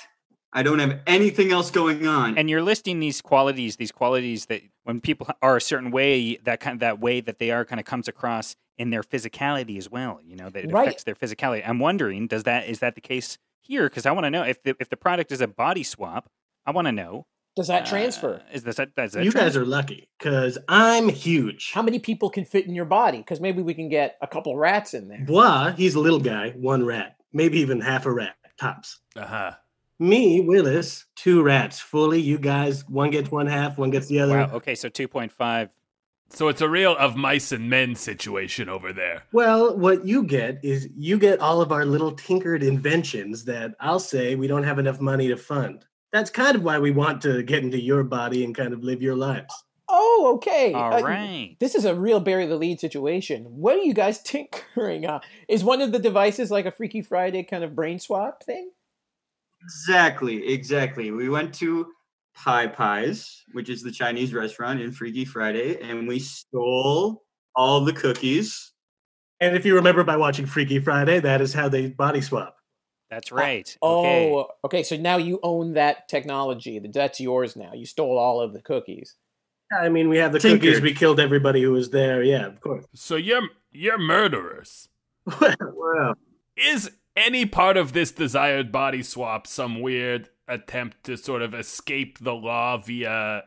I 0.54 0.62
don't 0.62 0.78
have 0.78 1.00
anything 1.06 1.50
else 1.52 1.70
going 1.70 2.06
on. 2.06 2.38
and 2.38 2.48
you're 2.48 2.62
listing 2.62 3.00
these 3.00 3.20
qualities 3.20 3.76
these 3.76 3.92
qualities 3.92 4.46
that 4.46 4.62
when 4.84 5.00
people 5.00 5.28
are 5.42 5.56
a 5.56 5.60
certain 5.60 5.90
way 5.90 6.36
that 6.44 6.60
kind 6.60 6.74
of 6.74 6.80
that 6.80 7.00
way 7.00 7.20
that 7.20 7.38
they 7.38 7.50
are 7.50 7.64
kind 7.64 7.80
of 7.80 7.84
comes 7.86 8.06
across 8.08 8.56
in 8.78 8.90
their 8.90 9.02
physicality 9.02 9.76
as 9.78 9.90
well 9.90 10.20
you 10.24 10.36
know 10.36 10.48
that 10.50 10.64
it 10.64 10.72
Right. 10.72 10.86
affects 10.88 11.04
their 11.04 11.14
physicality 11.14 11.62
i'm 11.68 11.78
wondering 11.78 12.26
does 12.26 12.44
that 12.44 12.68
is 12.68 12.78
that 12.80 12.94
the 12.94 13.00
case 13.00 13.38
here 13.62 13.88
because 13.88 14.06
i 14.06 14.12
want 14.12 14.24
to 14.24 14.30
know 14.30 14.42
if 14.42 14.62
the, 14.62 14.74
if 14.80 14.88
the 14.88 14.96
product 14.96 15.30
is 15.32 15.40
a 15.40 15.46
body 15.48 15.82
swap 15.82 16.28
i 16.66 16.70
want 16.70 16.86
to 16.86 16.92
know 16.92 17.26
Does 17.56 17.68
that 17.68 17.86
transfer? 17.86 18.34
uh, 18.36 18.52
is 18.56 18.62
this 18.64 18.78
a, 18.80 18.86
does 18.86 19.12
that 19.12 19.24
You 19.24 19.30
guys 19.32 19.56
are 19.56 19.64
lucky, 19.64 20.08
because 20.18 20.58
I'm 20.68 21.08
huge. 21.08 21.70
How 21.72 21.82
many 21.82 21.98
people 22.00 22.28
can 22.30 22.44
fit 22.44 22.66
in 22.66 22.74
your 22.74 22.84
body? 22.84 23.18
Because 23.18 23.40
maybe 23.40 23.62
we 23.62 23.74
can 23.74 23.88
get 23.88 24.16
a 24.20 24.26
couple 24.26 24.56
rats 24.56 24.92
in 24.92 25.06
there. 25.08 25.24
Bois, 25.24 25.70
he's 25.76 25.94
a 25.94 26.00
little 26.00 26.18
guy, 26.18 26.50
one 26.50 26.84
rat, 26.84 27.14
maybe 27.32 27.60
even 27.60 27.80
half 27.80 28.06
a 28.06 28.10
rat, 28.12 28.34
tops. 28.58 28.98
Uh 29.14 29.26
huh. 29.26 29.50
Me, 29.98 30.40
Willis, 30.40 31.06
two 31.14 31.42
rats 31.42 31.78
fully. 31.80 32.20
You 32.20 32.38
guys, 32.38 32.86
one 32.88 33.10
gets 33.10 33.30
one 33.30 33.46
half, 33.46 33.78
one 33.78 33.90
gets 33.90 34.08
the 34.08 34.20
other. 34.20 34.36
wow 34.38 34.50
okay 34.52 34.74
so 34.74 34.88
2.5 34.88 35.68
So 36.30 36.48
it's 36.48 36.60
a 36.60 36.68
real 36.68 36.96
of 36.96 37.16
mice 37.16 37.52
and 37.52 37.70
men 37.70 37.94
situation 37.94 38.68
over 38.68 38.92
there. 38.92 39.22
Well, 39.32 39.76
what 39.78 40.04
you 40.04 40.24
get 40.24 40.58
is 40.64 40.88
you 40.96 41.18
get 41.18 41.38
all 41.40 41.60
of 41.60 41.70
our 41.70 41.84
little 41.84 42.12
tinkered 42.12 42.62
inventions 42.62 43.44
that 43.44 43.74
I'll 43.78 44.00
say 44.00 44.34
we 44.34 44.48
don't 44.48 44.64
have 44.64 44.78
enough 44.80 45.00
money 45.00 45.28
to 45.28 45.36
fund. 45.36 45.84
That's 46.12 46.30
kind 46.30 46.56
of 46.56 46.62
why 46.64 46.78
we 46.78 46.90
want 46.90 47.20
to 47.22 47.42
get 47.42 47.62
into 47.62 47.80
your 47.80 48.02
body 48.04 48.44
and 48.44 48.54
kind 48.54 48.72
of 48.72 48.82
live 48.82 49.00
your 49.02 49.16
lives. 49.16 49.52
Oh, 49.88 50.32
okay. 50.36 50.72
all 50.72 50.94
Uh, 50.94 51.02
right 51.02 51.56
This 51.60 51.74
is 51.76 51.84
a 51.84 51.94
real 51.94 52.18
bury 52.18 52.46
the 52.46 52.56
lead 52.56 52.80
situation. 52.80 53.44
What 53.44 53.76
are 53.76 53.82
you 53.82 53.94
guys 53.94 54.20
tinkering 54.24 55.06
on? 55.06 55.20
Is 55.46 55.62
one 55.62 55.80
of 55.82 55.92
the 55.92 55.98
devices 56.00 56.50
like 56.50 56.66
a 56.66 56.72
Freaky 56.72 57.02
Friday 57.02 57.44
kind 57.44 57.62
of 57.62 57.76
brain 57.76 57.98
swap 58.00 58.42
thing? 58.42 58.70
Exactly, 59.64 60.46
exactly. 60.46 61.10
We 61.10 61.28
went 61.28 61.54
to 61.54 61.86
Pie 62.34 62.66
Pies, 62.68 63.42
which 63.52 63.68
is 63.68 63.82
the 63.82 63.90
Chinese 63.90 64.34
restaurant 64.34 64.80
in 64.80 64.92
Freaky 64.92 65.24
Friday, 65.24 65.80
and 65.80 66.06
we 66.06 66.18
stole 66.18 67.24
all 67.56 67.84
the 67.84 67.92
cookies. 67.92 68.72
And 69.40 69.56
if 69.56 69.64
you 69.64 69.74
remember 69.74 70.04
by 70.04 70.16
watching 70.16 70.46
Freaky 70.46 70.78
Friday, 70.78 71.20
that 71.20 71.40
is 71.40 71.52
how 71.52 71.68
they 71.68 71.88
body 71.88 72.20
swap. 72.20 72.56
that's 73.10 73.30
right 73.30 73.76
uh, 73.82 73.86
oh, 73.86 73.98
okay 73.98 74.30
Oh, 74.32 74.46
okay. 74.64 74.82
So 74.82 74.96
now 74.96 75.16
you 75.16 75.38
own 75.42 75.74
that 75.74 76.08
technology. 76.08 76.78
That's 76.78 77.20
yours 77.20 77.56
now. 77.56 77.72
You 77.74 77.86
stole 77.86 78.18
all 78.18 78.40
of 78.40 78.52
the 78.52 78.62
cookies. 78.62 79.16
I 79.72 79.88
mean, 79.88 80.08
we 80.08 80.18
have 80.18 80.32
the 80.32 80.38
Tinkered. 80.38 80.62
cookies. 80.62 80.80
We 80.80 80.94
killed 80.94 81.20
everybody 81.20 81.62
who 81.62 81.72
was 81.72 81.90
there. 81.90 82.22
Yeah, 82.22 82.46
of 82.46 82.60
course. 82.60 82.84
So 82.94 83.16
you're 83.16 83.48
you're 83.72 83.98
murderers. 83.98 84.88
well, 85.40 86.14
Is 86.56 86.90
any 87.16 87.46
part 87.46 87.76
of 87.76 87.92
this 87.92 88.10
desired 88.12 88.72
body 88.72 89.02
swap 89.02 89.46
some 89.46 89.80
weird 89.80 90.28
attempt 90.48 91.02
to 91.04 91.16
sort 91.16 91.42
of 91.42 91.54
escape 91.54 92.18
the 92.18 92.34
law 92.34 92.76
via 92.76 93.44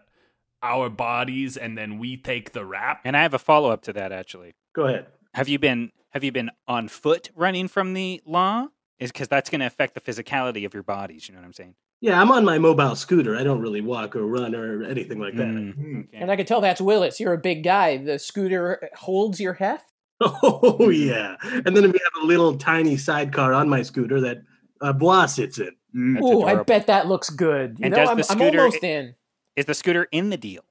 our 0.63 0.89
bodies 0.89 1.56
and 1.56 1.77
then 1.77 1.99
we 1.99 2.17
take 2.17 2.51
the 2.53 2.65
rap? 2.65 3.01
and 3.06 3.15
i 3.15 3.21
have 3.21 3.34
a 3.34 3.39
follow-up 3.39 3.82
to 3.84 3.93
that 3.93 4.12
actually 4.12 4.56
go 4.73 4.88
ahead. 4.88 5.06
have 5.36 5.47
you 5.47 5.60
been 5.60 5.91
have 6.12 6.23
you 6.23 6.32
been 6.32 6.49
on 6.67 6.88
foot 6.88 7.30
running 7.36 7.67
from 7.67 7.93
the 7.93 8.21
law 8.25 8.65
is 8.97 9.12
because 9.12 9.27
that's 9.27 9.49
going 9.51 9.60
to 9.60 9.67
affect 9.67 9.93
the 9.93 10.01
physicality 10.01 10.65
of 10.65 10.73
your 10.73 10.82
bodies 10.84 11.27
you 11.27 11.34
know 11.36 11.39
what 11.39 11.45
i'm 11.45 11.53
saying 11.53 11.75
Yeah, 11.99 12.21
I'm 12.21 12.32
on 12.32 12.45
my 12.45 12.60
mobile 12.60 12.95
scooter. 12.95 13.36
I 13.36 13.43
don't 13.43 13.60
really 13.60 13.82
walk 13.82 14.15
or 14.15 14.25
run 14.27 14.53
or 14.53 14.84
anything 14.84 15.19
like 15.19 15.36
that. 15.36 15.47
Mm, 15.47 16.06
okay. 16.10 16.17
And 16.21 16.30
I 16.32 16.36
can 16.36 16.45
tell 16.45 16.62
that's 16.62 16.80
Willis. 16.80 17.19
You're 17.19 17.34
a 17.34 17.39
big 17.39 17.63
guy. 17.63 17.97
The 17.97 18.19
scooter 18.19 18.89
holds 18.95 19.39
your 19.39 19.53
heft. 19.53 19.91
Oh 20.21 20.89
yeah, 20.89 21.36
and 21.43 21.75
then 21.75 21.84
we 21.91 21.99
have 22.03 22.23
a 22.23 22.25
little 22.25 22.58
tiny 22.58 22.97
sidecar 22.97 23.53
on 23.53 23.69
my 23.69 23.84
scooter 23.84 24.19
that 24.21 24.38
uh, 24.82 24.91
Bois 24.93 25.27
sits 25.27 25.60
in. 25.60 25.71
Mm. 25.95 26.19
Oh, 26.23 26.43
I 26.43 26.63
bet 26.63 26.88
that 26.88 27.08
looks 27.08 27.30
good. 27.30 27.77
You 27.80 27.86
And 27.86 27.95
know, 27.95 28.03
I'm, 28.03 28.17
the 28.17 28.25
I'm 28.30 28.41
almost 28.41 28.84
in. 28.84 29.15
is 29.56 29.65
the 29.65 29.73
scooter 29.75 30.08
in 30.12 30.30
the 30.32 30.38
deal 30.38 30.63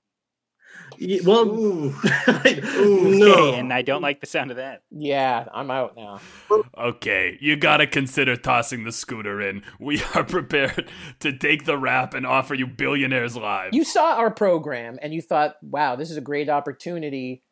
Y- 1.01 1.21
Well, 1.25 1.49
Ooh. 1.49 1.95
no. 2.79 3.33
Okay, 3.35 3.55
and 3.59 3.73
I 3.73 3.83
don't 3.83 4.03
like 4.03 4.21
the 4.21 4.27
sound 4.27 4.51
of 4.51 4.57
that. 4.57 4.83
Yeah, 4.91 5.47
I'm 5.53 5.71
out 5.71 5.97
now. 5.97 6.21
Okay, 6.77 7.39
you 7.41 7.57
gotta 7.57 7.87
consider 7.87 8.37
tossing 8.37 8.85
the 8.85 8.93
scooter 8.93 9.41
in. 9.41 9.63
We 9.79 10.03
are 10.15 10.25
prepared 10.25 10.91
to 11.21 11.37
take 11.37 11.65
the 11.65 11.79
rap 11.79 12.15
and 12.15 12.27
offer 12.27 12.55
you 12.55 12.67
billionaires 12.67 13.37
lives. 13.37 13.77
You 13.77 13.85
saw 13.85 14.17
our 14.17 14.31
program 14.31 14.99
and 15.03 15.13
you 15.15 15.23
thought, 15.23 15.57
wow, 15.63 15.97
this 15.97 16.11
is 16.11 16.17
a 16.17 16.21
great 16.23 16.49
opportunity 16.49 17.43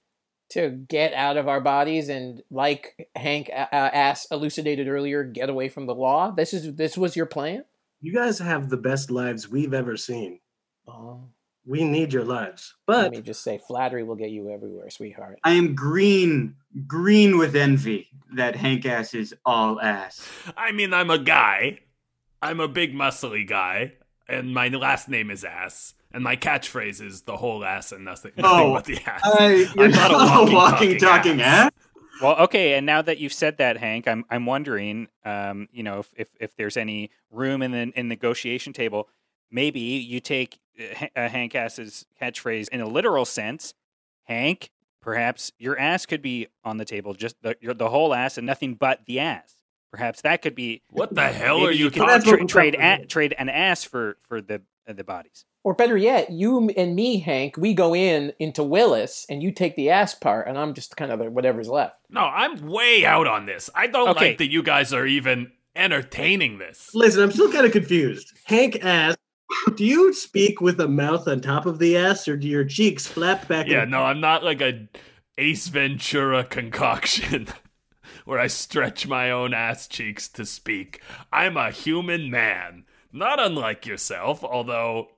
to 0.55 0.71
get 0.71 1.13
out 1.15 1.37
of 1.37 1.47
our 1.47 1.61
bodies 1.61 2.09
and, 2.09 2.43
like 2.51 3.09
Hank 3.15 3.51
uh, 3.51 3.67
asked, 3.71 4.29
elucidated 4.33 4.89
earlier, 4.89 5.23
get 5.23 5.49
away 5.49 5.69
from 5.69 5.87
the 5.87 5.95
law. 5.95 6.31
This 6.33 6.53
is 6.53 6.75
this 6.75 6.99
was 6.99 7.15
your 7.15 7.27
plan. 7.27 7.65
You 8.01 8.13
guys 8.13 8.39
have 8.39 8.69
the 8.69 8.77
best 8.77 9.11
lives 9.11 9.49
we've 9.49 9.73
ever 9.75 9.97
seen. 9.97 10.41
Oh, 10.89 11.29
We 11.67 11.85
need 11.85 12.13
your 12.13 12.25
lives. 12.25 12.75
But 12.87 13.05
let 13.05 13.13
me 13.13 13.23
just 13.23 13.43
say, 13.43 13.59
flattery 13.59 14.03
will 14.03 14.17
get 14.17 14.31
you 14.31 14.51
everywhere, 14.51 14.91
sweetheart. 14.91 15.39
I 15.45 15.53
am 15.55 15.75
green, 15.75 16.57
green 16.87 17.39
with 17.39 17.57
envy 17.57 18.09
that 18.35 18.55
Hank 18.57 18.85
ass 18.85 19.15
is 19.15 19.35
all 19.47 19.81
ass. 19.81 20.27
I 20.57 20.73
mean, 20.73 20.93
I'm 20.93 21.11
a 21.11 21.19
guy. 21.19 21.81
I'm 22.43 22.61
a 22.61 22.69
big 22.69 22.95
muscly 22.95 23.49
guy, 23.49 23.95
and 24.29 24.53
my 24.53 24.69
last 24.69 25.09
name 25.09 25.31
is 25.31 25.45
Ass, 25.45 25.95
and 26.15 26.25
my 26.25 26.37
catchphrase 26.37 27.03
is 27.03 27.23
the 27.23 27.37
whole 27.37 27.65
ass 27.65 27.93
and 27.93 28.05
nothing, 28.05 28.33
nothing 28.37 28.67
Oh, 28.67 28.73
but 28.75 28.85
the 28.87 28.99
ass. 29.05 29.21
I, 29.25 29.67
you're 29.77 29.85
I'm 29.85 29.91
not 29.91 30.11
a 30.11 30.15
walking, 30.15 30.55
walking, 30.55 30.99
talking 30.99 31.43
ass. 31.43 31.71
Well, 32.23 32.37
okay, 32.45 32.75
and 32.75 32.87
now 32.87 33.03
that 33.03 33.19
you've 33.19 33.33
said 33.33 33.59
that, 33.59 33.77
Hank, 33.77 34.07
I'm 34.09 34.25
I'm 34.31 34.47
wondering, 34.47 35.09
um, 35.25 35.69
you 35.73 35.83
know, 35.83 35.99
if, 35.99 36.15
if 36.17 36.29
if 36.41 36.57
there's 36.57 36.77
any 36.77 37.11
room 37.31 37.61
in 37.61 37.73
the 37.73 37.93
in 37.99 38.09
negotiation 38.09 38.73
table, 38.73 39.09
maybe 39.51 39.81
you 39.81 40.21
take 40.21 40.61
uh, 40.79 40.95
Ha- 40.97 41.09
uh, 41.17 41.29
Hank 41.29 41.55
Ass's 41.57 42.07
catchphrase 42.23 42.69
in 42.69 42.81
a 42.81 42.87
literal 42.89 43.25
sense. 43.25 43.75
Hank, 44.23 44.71
perhaps 45.03 45.51
your 45.59 45.77
ass 45.79 46.07
could 46.07 46.23
be 46.23 46.47
on 46.65 46.77
the 46.79 46.85
table, 46.85 47.15
just 47.15 47.35
the 47.43 47.57
your, 47.61 47.75
the 47.75 47.91
whole 47.91 48.15
ass 48.15 48.39
and 48.39 48.47
nothing 48.47 48.75
but 48.75 49.05
the 49.07 49.19
ass. 49.19 49.57
Perhaps 49.91 50.23
that 50.23 50.41
could 50.43 50.55
be. 50.55 50.83
What 50.91 51.15
the 51.15 51.29
hell 51.29 51.65
are 51.67 51.71
you 51.73 51.91
could 51.91 51.99
talking 52.01 52.47
tra- 52.47 52.47
trade 52.47 52.75
a- 52.75 52.79
about. 52.79 53.09
trade 53.09 53.35
an 53.37 53.49
ass 53.49 53.83
for 53.85 54.17
for 54.29 54.41
the 54.41 54.63
the 54.87 55.05
bodies. 55.05 55.45
Or 55.63 55.73
better 55.75 55.97
yet, 55.97 56.31
you 56.31 56.69
and 56.77 56.95
me, 56.95 57.21
Hank, 57.21 57.57
we 57.57 57.73
go 57.73 57.95
in 57.95 58.33
into 58.39 58.63
Willis 58.63 59.25
and 59.31 59.43
you 59.43 59.51
take 59.51 59.77
the 59.77 59.89
ass 59.91 60.15
part, 60.15 60.47
and 60.47 60.59
I'm 60.59 60.75
just 60.75 60.97
kind 60.97 61.11
of 61.11 61.19
the, 61.19 61.31
whatever's 61.31 61.69
left. 61.69 61.97
No, 62.11 62.21
I'm 62.21 62.67
way 62.67 63.07
out 63.07 63.27
on 63.27 63.47
this. 63.47 63.71
I 63.75 63.87
don't 63.87 64.11
Okay. 64.11 64.29
like 64.31 64.39
that 64.39 64.51
you 64.51 64.63
guys 64.63 64.93
are 64.93 65.07
even 65.07 65.53
entertaining 65.75 66.59
this. 66.59 66.91
listen, 66.95 67.23
I'm 67.23 67.31
still 67.33 67.51
kind 67.51 67.65
of 67.67 67.73
confused. 67.73 68.33
Hank 68.45 68.85
asked, 68.85 69.19
do 69.77 69.85
you 69.85 70.13
speak 70.13 70.61
with 70.61 70.79
a 70.81 70.89
mouth 70.89 71.27
on 71.29 71.41
top 71.41 71.65
of 71.67 71.79
the 71.79 71.97
ass 71.97 72.29
or 72.29 72.37
do 72.37 72.47
your 72.47 72.65
cheeks 72.65 73.07
flap 73.07 73.49
back? 73.49 73.67
Yeah, 73.67 73.83
and- 73.83 73.91
no, 73.91 74.03
I'm 74.03 74.21
not 74.21 74.45
like 74.45 74.61
a 74.61 74.89
Ace 75.39 75.69
Ventura 75.69 76.45
concoction 76.45 77.49
where 78.25 78.39
I 78.39 78.47
stretch 78.49 79.07
my 79.07 79.31
own 79.31 79.53
ass 79.55 79.89
cheeks 79.89 80.29
to 80.29 80.45
speak. 80.47 81.01
I'm 81.33 81.57
a 81.57 81.71
human 81.71 82.31
man, 82.31 82.85
not 83.15 83.41
unlike 83.41 83.87
yourself, 83.87 84.45
although, 84.45 85.09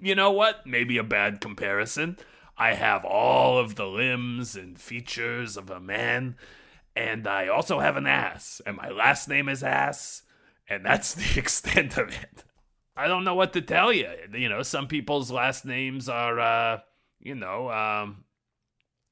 you 0.00 0.14
know 0.14 0.30
what? 0.30 0.66
Maybe 0.66 0.96
a 0.98 1.02
bad 1.04 1.40
comparison. 1.40 2.16
I 2.56 2.74
have 2.74 3.04
all 3.04 3.58
of 3.58 3.74
the 3.74 3.86
limbs 3.86 4.56
and 4.56 4.78
features 4.78 5.56
of 5.56 5.68
a 5.70 5.80
man, 5.80 6.36
and 6.94 7.26
I 7.26 7.48
also 7.48 7.80
have 7.80 7.96
an 7.96 8.06
ass, 8.06 8.60
and 8.66 8.76
my 8.76 8.88
last 8.90 9.28
name 9.28 9.48
is 9.48 9.62
Ass, 9.62 10.22
and 10.68 10.84
that's 10.84 11.14
the 11.14 11.36
extent 11.38 11.96
of 11.98 12.08
it. 12.10 12.44
I 12.96 13.08
don't 13.08 13.24
know 13.24 13.34
what 13.34 13.52
to 13.54 13.62
tell 13.62 13.92
you. 13.92 14.08
You 14.32 14.48
know, 14.50 14.62
some 14.62 14.86
people's 14.86 15.30
last 15.30 15.64
names 15.64 16.08
are, 16.10 16.38
uh, 16.38 16.80
you 17.20 17.34
know, 17.34 17.70
um, 17.70 18.24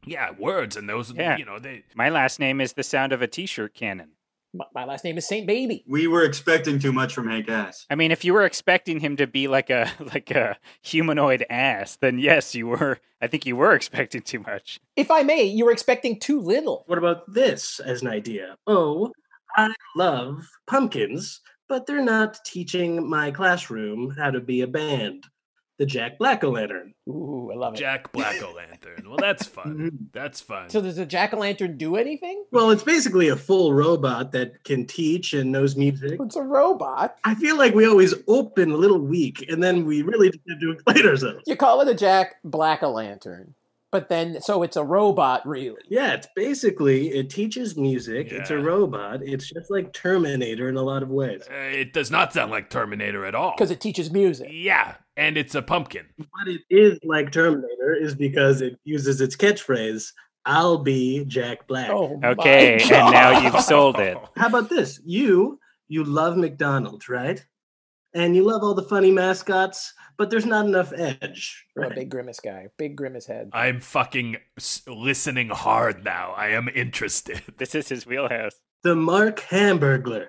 yeah, 0.05 0.31
words, 0.38 0.76
and 0.76 0.88
those, 0.88 1.12
Yeah. 1.12 1.38
you 1.38 1.46
know, 1.46 1.59
they. 1.59 1.85
My 1.94 2.11
last 2.11 2.38
name 2.38 2.61
is 2.61 2.74
the 2.74 2.83
sound 2.83 3.12
of 3.12 3.22
a 3.22 3.26
T-shirt 3.26 3.74
cannon. 3.74 4.11
My, 4.52 4.64
my 4.74 4.84
last 4.84 5.04
name 5.04 5.16
is 5.16 5.26
Saint 5.26 5.46
Baby. 5.46 5.84
We 5.86 6.06
were 6.06 6.24
expecting 6.24 6.78
too 6.78 6.92
much 6.92 7.14
from 7.14 7.28
Hank 7.28 7.48
ass. 7.48 7.86
I 7.88 7.94
mean, 7.94 8.10
if 8.10 8.24
you 8.24 8.34
were 8.34 8.44
expecting 8.44 8.98
him 8.98 9.16
to 9.16 9.26
be 9.26 9.46
like 9.46 9.70
a 9.70 9.90
like 10.00 10.30
a 10.30 10.56
humanoid 10.82 11.44
ass, 11.48 11.96
then 12.00 12.18
yes, 12.18 12.54
you 12.54 12.66
were. 12.66 12.98
I 13.22 13.26
think 13.26 13.46
you 13.46 13.54
were 13.54 13.74
expecting 13.74 14.22
too 14.22 14.40
much. 14.40 14.80
If 14.96 15.10
I 15.10 15.22
may, 15.22 15.44
you 15.44 15.66
were 15.66 15.72
expecting 15.72 16.18
too 16.18 16.40
little. 16.40 16.84
What 16.86 16.98
about 16.98 17.32
this 17.32 17.78
as 17.80 18.02
an 18.02 18.08
idea? 18.08 18.56
Oh, 18.66 19.12
I 19.56 19.72
love 19.94 20.48
pumpkins, 20.66 21.40
but 21.68 21.86
they're 21.86 22.02
not 22.02 22.38
teaching 22.44 23.08
my 23.08 23.30
classroom 23.30 24.14
how 24.16 24.30
to 24.30 24.40
be 24.40 24.62
a 24.62 24.66
band. 24.66 25.26
The 25.80 25.86
Jack 25.86 26.18
Black 26.18 26.44
O' 26.44 26.50
Lantern. 26.50 26.92
Ooh, 27.08 27.50
I 27.50 27.56
love 27.56 27.72
it. 27.72 27.78
Jack 27.78 28.12
Black 28.12 28.42
O' 28.42 28.52
Lantern. 28.52 29.02
Well, 29.08 29.16
that's 29.18 29.46
fun. 29.46 30.10
That's 30.12 30.38
fun. 30.38 30.68
So 30.68 30.82
does 30.82 30.96
the 30.96 31.06
jack 31.06 31.32
o' 31.32 31.38
lantern 31.38 31.78
do 31.78 31.96
anything? 31.96 32.44
Well, 32.52 32.70
it's 32.70 32.82
basically 32.82 33.28
a 33.28 33.36
full 33.36 33.72
robot 33.72 34.32
that 34.32 34.62
can 34.64 34.86
teach 34.86 35.32
and 35.32 35.50
knows 35.50 35.76
music. 35.76 36.20
It's 36.20 36.36
a 36.36 36.42
robot. 36.42 37.16
I 37.24 37.34
feel 37.34 37.56
like 37.56 37.74
we 37.74 37.86
always 37.86 38.12
open 38.28 38.70
a 38.70 38.76
little 38.76 38.98
weak 39.00 39.46
and 39.48 39.62
then 39.62 39.86
we 39.86 40.02
really 40.02 40.28
just 40.28 40.42
have 40.50 40.60
to 40.60 40.70
explain 40.72 41.06
ourselves. 41.06 41.44
You 41.46 41.56
call 41.56 41.80
it 41.80 41.88
a 41.88 41.94
jack 41.94 42.34
black 42.44 42.82
o' 42.82 42.90
lantern, 42.92 43.54
but 43.90 44.10
then 44.10 44.42
so 44.42 44.62
it's 44.62 44.76
a 44.76 44.84
robot, 44.84 45.48
really. 45.48 45.80
Yeah, 45.88 46.12
it's 46.12 46.28
basically 46.36 47.08
it 47.08 47.30
teaches 47.30 47.76
music. 47.76 48.30
It's 48.30 48.50
a 48.50 48.58
robot. 48.58 49.22
It's 49.22 49.48
just 49.48 49.70
like 49.70 49.94
Terminator 49.94 50.68
in 50.68 50.76
a 50.76 50.82
lot 50.82 51.02
of 51.02 51.08
ways. 51.08 51.42
Uh, 51.50 51.54
it 51.54 51.94
does 51.94 52.10
not 52.10 52.34
sound 52.34 52.50
like 52.50 52.68
Terminator 52.68 53.24
at 53.24 53.34
all. 53.34 53.54
Because 53.56 53.70
it 53.70 53.80
teaches 53.80 54.10
music. 54.10 54.48
Yeah, 54.52 54.96
and 55.20 55.37
it's 55.37 55.54
a 55.54 55.62
pumpkin. 55.62 56.06
What 56.16 56.48
it 56.48 56.62
is 56.70 56.98
like 57.04 57.30
Terminator 57.30 57.94
is 57.94 58.14
because 58.14 58.62
it 58.62 58.78
uses 58.85 59.20
its 59.20 59.37
catchphrase, 59.37 60.12
I'll 60.46 60.78
be 60.78 61.24
Jack 61.26 61.66
Black. 61.68 61.90
Oh, 61.90 62.18
Okay, 62.24 62.78
and 62.80 63.12
now 63.12 63.40
you've 63.40 63.61
sold 63.62 64.00
it. 64.00 64.16
How 64.37 64.48
about 64.48 64.70
this? 64.70 64.98
You 65.04 65.61
you 65.88 66.04
love 66.04 66.37
McDonald's, 66.38 67.09
right? 67.09 67.44
And 68.14 68.35
you 68.35 68.42
love 68.42 68.62
all 68.62 68.74
the 68.74 68.83
funny 68.83 69.11
mascots, 69.11 69.92
but 70.16 70.30
there's 70.30 70.46
not 70.46 70.66
enough 70.66 70.92
edge. 70.96 71.64
You're 71.76 71.85
a 71.85 71.94
big 71.94 72.11
grimace 72.11 72.40
guy. 72.40 72.66
Big 72.76 72.96
grimace 72.96 73.26
head. 73.26 73.50
I'm 73.52 73.80
fucking 73.80 74.38
listening 74.88 75.50
hard 75.50 76.02
now. 76.02 76.33
I 76.37 76.48
am 76.48 76.68
interested. 76.68 77.42
This 77.59 77.74
is 77.74 77.88
his 77.88 78.06
wheelhouse. 78.06 78.54
The 78.83 78.96
Mark 78.96 79.40
Hamburglar. 79.40 80.28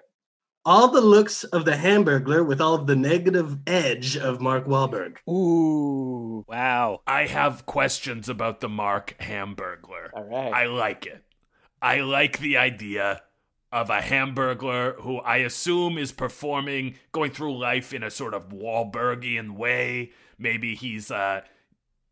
All 0.63 0.89
the 0.89 1.01
looks 1.01 1.43
of 1.43 1.65
the 1.65 1.71
Hamburglar 1.71 2.45
with 2.45 2.61
all 2.61 2.75
of 2.75 2.85
the 2.85 2.95
negative 2.95 3.57
edge 3.65 4.15
of 4.15 4.39
Mark 4.39 4.67
Wahlberg. 4.67 5.17
Ooh. 5.27 6.45
Wow. 6.47 7.01
I 7.07 7.25
have 7.25 7.65
questions 7.65 8.29
about 8.29 8.61
the 8.61 8.69
Mark 8.69 9.15
Hamburglar. 9.19 10.09
All 10.13 10.23
right. 10.23 10.53
I 10.53 10.65
like 10.67 11.07
it. 11.07 11.23
I 11.81 12.01
like 12.01 12.37
the 12.37 12.57
idea 12.57 13.23
of 13.71 13.89
a 13.89 14.01
Hamburglar 14.01 15.01
who 15.01 15.17
I 15.19 15.37
assume 15.37 15.97
is 15.97 16.11
performing, 16.11 16.95
going 17.11 17.31
through 17.31 17.57
life 17.57 17.91
in 17.91 18.03
a 18.03 18.11
sort 18.11 18.35
of 18.35 18.49
Wahlbergian 18.49 19.55
way. 19.55 20.11
Maybe 20.37 20.75
he's, 20.75 21.09
uh, 21.09 21.41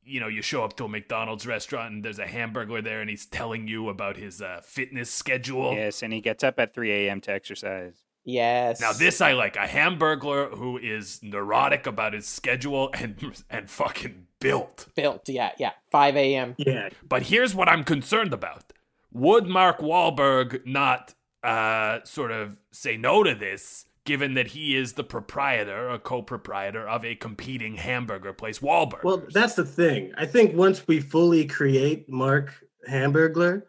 you 0.04 0.20
know, 0.20 0.28
you 0.28 0.42
show 0.42 0.64
up 0.64 0.76
to 0.78 0.86
a 0.86 0.90
McDonald's 0.90 1.46
restaurant 1.46 1.94
and 1.94 2.04
there's 2.04 2.18
a 2.18 2.26
Hamburglar 2.26 2.84
there 2.84 3.02
and 3.02 3.12
he's 3.12 3.28
telling 3.28 3.68
you 3.68 3.90
about 3.90 4.18
his 4.18 4.42
uh, 4.42 4.62
fitness 4.64 5.12
schedule. 5.12 5.76
Yes, 5.76 6.02
and 6.02 6.12
he 6.12 6.22
gets 6.22 6.44
up 6.44 6.60
at 6.60 6.74
3 6.74 6.92
a.m. 6.92 7.22
to 7.22 7.32
exercise. 7.32 8.09
Yes. 8.23 8.79
Now 8.82 8.93
this 8.93 9.21
I 9.21 9.34
like 9.34 9.55
a 9.55 9.67
Hamburglar 9.67 10.58
who 10.58 10.77
is 10.77 11.19
neurotic 11.21 11.88
about 11.88 12.13
his 12.13 12.27
schedule 12.27 12.89
and 12.93 13.43
and 13.49 13.69
fucking 13.69 14.27
built. 14.39 14.88
built. 14.95 15.27
Yeah, 15.27 15.51
yeah. 15.58 15.71
5 15.91 16.15
a.m. 16.15 16.55
Yeah. 16.58 16.89
But 17.08 17.23
here's 17.23 17.53
what 17.53 17.69
I'm 17.69 17.84
concerned 17.84 18.34
about. 18.34 18.73
Would 19.12 19.47
Mark 19.47 19.79
Wahlberg 19.79 20.65
not 20.65 21.13
uh, 21.43 21.99
sort 22.03 22.32
of 22.32 22.58
say 22.71 22.97
no 22.97 23.23
to 23.23 23.34
this, 23.34 23.86
given 24.05 24.34
that 24.36 24.47
he 24.47 24.75
is 24.75 24.93
the 24.93 25.03
proprietor, 25.03 25.89
a 25.89 25.99
co-proprietor 25.99 26.88
of 26.88 27.03
a 27.03 27.15
competing 27.15 27.75
hamburger 27.75 28.34
place, 28.34 28.60
Wahlburgers? 28.60 29.03
Well, 29.03 29.23
that's 29.32 29.55
the 29.55 29.65
thing. 29.65 30.12
I 30.17 30.25
think 30.25 30.55
once 30.55 30.88
we 30.88 30.99
fully 30.99 31.45
create 31.45 32.10
Mark 32.10 32.53
Hamburglar, 32.89 33.63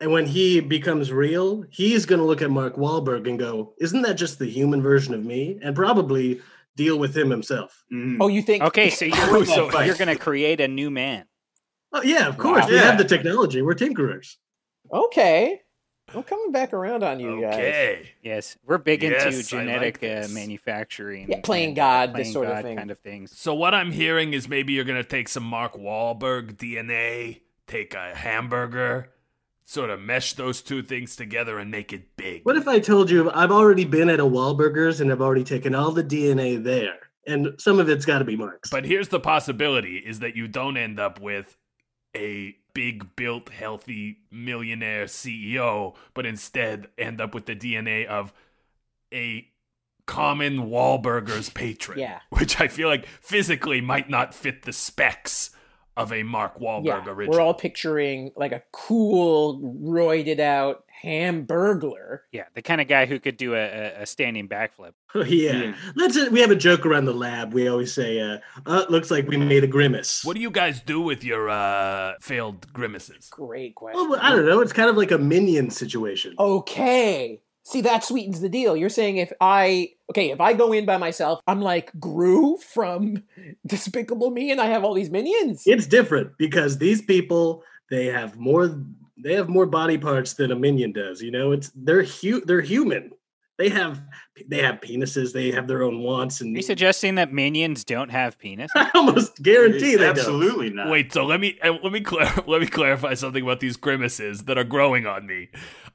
and 0.00 0.10
when 0.12 0.26
he 0.26 0.60
becomes 0.60 1.12
real, 1.12 1.64
he's 1.70 2.06
going 2.06 2.18
to 2.20 2.24
look 2.24 2.42
at 2.42 2.50
Mark 2.50 2.76
Wahlberg 2.76 3.28
and 3.28 3.38
go, 3.38 3.74
"Isn't 3.78 4.02
that 4.02 4.14
just 4.14 4.38
the 4.38 4.46
human 4.46 4.82
version 4.82 5.14
of 5.14 5.24
me?" 5.24 5.58
And 5.62 5.74
probably 5.76 6.40
deal 6.76 6.98
with 6.98 7.16
him 7.16 7.30
himself. 7.30 7.84
Mhm. 7.92 8.16
Oh, 8.20 8.28
you 8.28 8.42
think? 8.42 8.62
Okay, 8.64 8.90
so 8.90 9.04
you're, 9.04 9.44
so 9.44 9.80
you're 9.82 9.96
going 9.96 10.08
to 10.08 10.16
create 10.16 10.60
a 10.60 10.68
new 10.68 10.90
man. 10.90 11.24
Oh 11.92 12.02
yeah, 12.02 12.28
of 12.28 12.38
course. 12.38 12.66
We 12.68 12.76
Yeah. 12.76 12.82
have 12.82 12.98
the 12.98 13.04
technology. 13.04 13.60
We're 13.62 13.74
tinkerers. 13.74 14.36
Okay. 14.92 15.60
I'm 16.12 16.22
coming 16.24 16.50
back 16.50 16.72
around 16.72 17.04
on 17.04 17.20
you 17.20 17.40
guys. 17.40 17.54
okay. 17.54 18.10
Yes, 18.22 18.56
we're 18.64 18.78
big 18.78 19.02
Yes, 19.04 19.24
into 19.26 19.56
I 19.56 19.60
genetic 19.60 20.02
like 20.02 20.24
uh, 20.24 20.28
manufacturing. 20.32 21.28
Yeah, 21.30 21.40
playing 21.42 21.68
and, 21.68 21.76
God, 21.76 22.10
this 22.10 22.14
playing 22.14 22.32
sort 22.32 22.46
of 22.48 22.62
thing. 22.62 22.76
kind 22.78 22.90
of 22.90 22.98
things. 22.98 23.38
So 23.38 23.54
what 23.54 23.74
I'm 23.76 23.92
hearing 23.92 24.32
is 24.32 24.48
maybe 24.48 24.72
you're 24.72 24.84
gonna 24.84 25.04
take 25.04 25.28
some 25.28 25.44
Mark 25.44 25.74
Wahlberg 25.74 26.56
DNA, 26.56 27.42
take 27.68 27.94
a 27.94 28.12
hamburger, 28.16 29.10
sort 29.70 29.88
of 29.88 30.00
mesh 30.00 30.32
those 30.32 30.62
two 30.62 30.82
things 30.82 31.14
together 31.14 31.60
and 31.60 31.70
make 31.70 31.92
it 31.92 32.16
big. 32.16 32.44
What 32.44 32.56
if 32.56 32.66
I 32.66 32.80
told 32.80 33.08
you 33.08 33.30
I've 33.30 33.52
already 33.52 33.84
been 33.84 34.08
at 34.10 34.18
a 34.18 34.24
Wahlburgers 34.24 35.00
and 35.00 35.12
I've 35.12 35.20
already 35.20 35.44
taken 35.44 35.76
all 35.76 35.92
the 35.92 36.02
DNA 36.02 36.60
there, 36.62 36.98
and 37.24 37.54
some 37.56 37.78
of 37.78 37.88
it's 37.88 38.04
got 38.04 38.18
to 38.18 38.24
be 38.24 38.36
Mark's. 38.36 38.68
But 38.68 38.84
here's 38.84 39.08
the 39.08 39.20
possibility 39.20 39.98
is 39.98 40.18
that 40.18 40.34
you 40.34 40.48
don't 40.48 40.76
end 40.76 40.98
up 40.98 41.20
with 41.20 41.56
a 42.16 42.56
big 42.74 43.14
built 43.14 43.50
healthy 43.50 44.18
millionaire 44.32 45.04
CEO, 45.04 45.94
but 46.14 46.26
instead 46.26 46.88
end 46.98 47.20
up 47.20 47.32
with 47.32 47.46
the 47.46 47.54
DNA 47.54 48.06
of 48.06 48.32
a 49.14 49.46
common 50.06 50.68
Wahlburgers 50.68 51.54
patron. 51.54 52.00
Yeah. 52.00 52.18
Which 52.30 52.60
I 52.60 52.66
feel 52.66 52.88
like 52.88 53.06
physically 53.06 53.80
might 53.80 54.10
not 54.10 54.34
fit 54.34 54.62
the 54.62 54.72
specs 54.72 55.50
of 56.00 56.12
a 56.12 56.22
Mark 56.22 56.58
Wahlberg 56.58 56.84
yeah, 56.84 57.04
original. 57.06 57.38
we're 57.38 57.42
all 57.44 57.54
picturing 57.54 58.32
like 58.36 58.52
a 58.52 58.62
cool, 58.72 59.60
roided 59.82 60.40
out 60.40 60.84
hamburglar. 61.02 62.20
Yeah, 62.32 62.44
the 62.54 62.62
kind 62.62 62.80
of 62.80 62.88
guy 62.88 63.06
who 63.06 63.18
could 63.18 63.36
do 63.36 63.54
a, 63.54 63.58
a, 63.58 64.02
a 64.02 64.06
standing 64.06 64.48
backflip. 64.48 64.92
Oh, 65.14 65.22
yeah. 65.24 65.52
Yeah. 65.52 65.74
Let's. 65.94 66.16
uh, 66.16 66.28
We 66.30 66.40
have 66.40 66.50
a 66.50 66.56
joke 66.56 66.86
around 66.86 67.06
the 67.06 67.14
lab. 67.14 67.52
We 67.52 67.68
always 67.68 67.92
say, 67.92 68.20
uh, 68.20 68.38
uh, 68.66 68.86
looks 68.88 69.10
like 69.10 69.26
we 69.28 69.36
made 69.36 69.64
a 69.64 69.66
grimace." 69.66 70.24
What 70.24 70.36
do 70.36 70.42
you 70.42 70.50
guys 70.50 70.80
do 70.80 71.00
with 71.00 71.24
your 71.24 71.48
uh, 71.48 72.14
failed 72.20 72.72
grimaces? 72.72 73.28
Great 73.30 73.74
question. 73.74 74.10
Well, 74.10 74.20
I 74.22 74.30
don't 74.30 74.46
know. 74.46 74.60
It's 74.60 74.72
kind 74.72 74.90
of 74.90 74.96
like 74.96 75.10
a 75.10 75.18
minion 75.18 75.70
situation. 75.70 76.34
Okay. 76.38 77.40
See, 77.70 77.82
that 77.82 78.02
sweetens 78.02 78.40
the 78.40 78.48
deal. 78.48 78.76
You're 78.76 78.88
saying 78.88 79.18
if 79.18 79.32
I, 79.40 79.92
okay, 80.10 80.30
if 80.30 80.40
I 80.40 80.54
go 80.54 80.72
in 80.72 80.86
by 80.86 80.96
myself, 80.96 81.40
I'm 81.46 81.60
like 81.60 81.92
Gru 82.00 82.56
from 82.56 83.22
Despicable 83.66 84.30
Me 84.32 84.50
and 84.50 84.60
I 84.60 84.66
have 84.66 84.82
all 84.82 84.92
these 84.92 85.10
minions. 85.10 85.62
It's 85.66 85.86
different 85.86 86.36
because 86.36 86.78
these 86.78 87.00
people 87.00 87.62
they 87.88 88.06
have 88.06 88.36
more 88.36 88.76
they 89.22 89.34
have 89.34 89.48
more 89.48 89.66
body 89.66 89.98
parts 89.98 90.34
than 90.34 90.50
a 90.50 90.56
minion 90.56 90.92
does. 90.92 91.22
You 91.22 91.30
know, 91.30 91.52
it's 91.52 91.70
they're 91.74 92.02
hu- 92.02 92.44
they're 92.44 92.60
human. 92.60 93.12
They 93.58 93.68
have 93.68 94.00
they 94.48 94.62
have 94.62 94.80
penises. 94.80 95.32
They 95.32 95.50
have 95.50 95.68
their 95.68 95.82
own 95.82 96.00
wants, 96.00 96.40
and 96.40 96.56
Are 96.56 96.58
you 96.58 96.62
suggesting 96.62 97.16
that 97.16 97.30
minions 97.30 97.84
don't 97.84 98.10
have 98.10 98.38
penis? 98.38 98.70
I 98.74 98.90
almost 98.94 99.36
guarantee 99.42 99.96
they 99.96 100.06
don't. 100.06 100.18
Absolutely 100.18 100.70
not. 100.70 100.88
Wait, 100.88 101.12
so 101.12 101.26
let 101.26 101.40
me 101.40 101.58
uh, 101.62 101.74
let 101.82 101.92
me 101.92 102.00
clar- 102.00 102.42
let 102.46 102.62
me 102.62 102.66
clarify 102.66 103.12
something 103.14 103.42
about 103.42 103.60
these 103.60 103.76
grimaces 103.76 104.44
that 104.44 104.56
are 104.56 104.64
growing 104.64 105.06
on 105.06 105.26
me. 105.26 105.50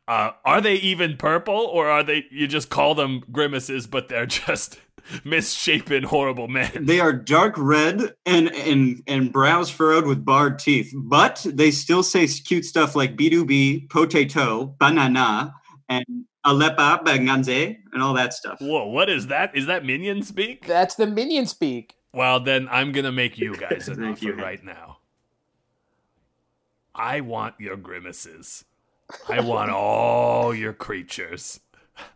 Uh, 0.08 0.32
are 0.44 0.62
they 0.62 0.76
even 0.76 1.18
purple, 1.18 1.56
or 1.56 1.88
are 1.88 2.04
they? 2.04 2.26
You 2.30 2.48
just 2.48 2.70
call 2.70 2.94
them 2.94 3.24
grimaces, 3.32 3.88
but 3.88 4.08
they're 4.08 4.26
just 4.28 4.80
misshapen, 5.24 6.04
horrible 6.04 6.48
men. 6.48 6.86
They 6.86 7.00
are 7.00 7.14
dark 7.14 7.56
red 7.58 8.14
and 8.26 8.54
and 8.54 9.02
and 9.08 9.32
brows 9.32 9.70
furrowed 9.70 10.06
with 10.06 10.24
barred 10.24 10.60
teeth, 10.60 10.94
but 10.96 11.46
they 11.50 11.72
still 11.72 12.04
say 12.04 12.28
cute 12.28 12.66
stuff 12.66 12.96
like 12.96 13.16
B2B, 13.16 13.90
potato, 13.90 14.76
banana, 14.80 15.54
and 15.90 16.06
alepa, 16.46 17.04
banganze, 17.04 17.78
and 17.94 18.04
all 18.04 18.14
that 18.14 18.34
stuff. 18.34 18.60
Whoa, 18.62 18.88
what 18.88 19.10
is 19.10 19.28
that? 19.28 19.56
Is 19.56 19.66
that 19.66 19.86
minion 19.86 20.22
speak? 20.22 20.68
That's 20.68 20.96
the 20.96 21.08
minion 21.08 21.48
speak. 21.48 21.96
Well, 22.14 22.40
then 22.40 22.68
I'm 22.72 22.92
gonna 22.92 23.12
make 23.12 23.38
you 23.38 23.56
guys 23.56 23.88
an 23.90 23.96
Thank 23.96 24.18
offer 24.18 24.26
you, 24.26 24.34
right 24.36 24.64
now. 24.64 25.00
I 26.94 27.22
want 27.22 27.56
your 27.60 27.76
grimaces. 27.76 28.64
I 29.30 29.40
want 29.40 29.72
all 29.72 30.54
your 30.54 30.74
creatures. 30.74 31.60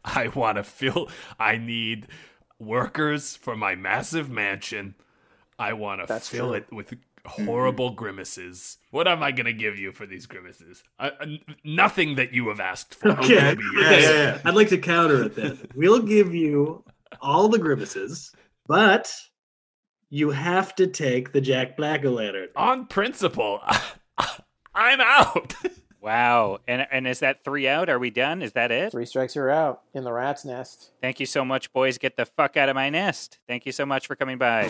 I 0.04 0.28
want 0.30 0.58
to 0.58 0.64
fill. 0.64 1.10
I 1.40 1.58
need 1.58 2.08
workers 2.60 3.36
for 3.36 3.56
my 3.56 3.76
massive 3.76 4.30
mansion. 4.30 4.96
I 5.58 5.74
want 5.74 6.02
to 6.02 6.08
That's 6.08 6.28
fill 6.30 6.48
true. 6.50 6.56
it 6.58 6.72
with 6.74 6.94
horrible 7.26 7.92
grimaces. 7.92 8.78
What 8.92 9.08
am 9.08 9.22
I 9.22 9.32
gonna 9.32 9.54
give 9.54 9.78
you 9.78 9.92
for 9.92 10.06
these 10.06 10.26
grimaces? 10.26 10.84
I, 10.98 11.12
I- 11.20 11.40
nothing 11.64 12.16
that 12.16 12.34
you 12.34 12.50
have 12.50 12.60
asked 12.60 12.96
for. 12.96 13.10
Okay. 13.12 13.34
Yeah, 13.36 13.56
yeah, 13.92 14.00
yeah. 14.00 14.42
I'd 14.46 14.56
like 14.56 14.70
to 14.70 14.78
counter 14.78 15.24
it 15.24 15.36
then. 15.36 15.60
We'll 15.76 16.02
give 16.02 16.34
you 16.34 16.84
all 17.22 17.50
the 17.50 17.60
grimaces, 17.60 18.34
but 18.68 19.14
you 20.10 20.32
have 20.32 20.76
to 20.76 20.88
take 20.88 21.32
the 21.34 21.42
Jack 21.42 21.78
Black 21.78 22.04
o' 22.06 22.10
lantern. 22.12 22.48
On 22.56 22.86
principle, 22.88 23.62
I'm 24.74 25.02
out. 25.02 25.54
Wow. 26.02 26.60
And 26.68 26.88
and 26.92 27.08
is 27.08 27.20
that 27.20 27.44
three 27.44 27.68
out? 27.68 27.90
Are 27.90 28.00
we 28.00 28.10
done? 28.10 28.42
Is 28.42 28.54
that 28.54 28.72
it? 28.72 28.92
Three 28.92 29.06
strikes 29.06 29.36
are 29.36 29.50
out 29.50 29.82
in 29.94 30.04
the 30.04 30.12
rat's 30.14 30.46
nest. 30.46 30.92
Thank 31.02 31.20
you 31.20 31.26
so 31.26 31.44
much, 31.44 31.74
boys. 31.74 31.98
Get 31.98 32.16
the 32.16 32.26
fuck 32.26 32.56
out 32.58 32.70
of 32.70 32.76
my 32.76 32.90
nest. 32.90 33.40
Thank 33.48 33.66
you 33.66 33.72
so 33.72 33.86
much 33.86 34.08
for 34.08 34.16
coming 34.16 34.38
by. 34.38 34.70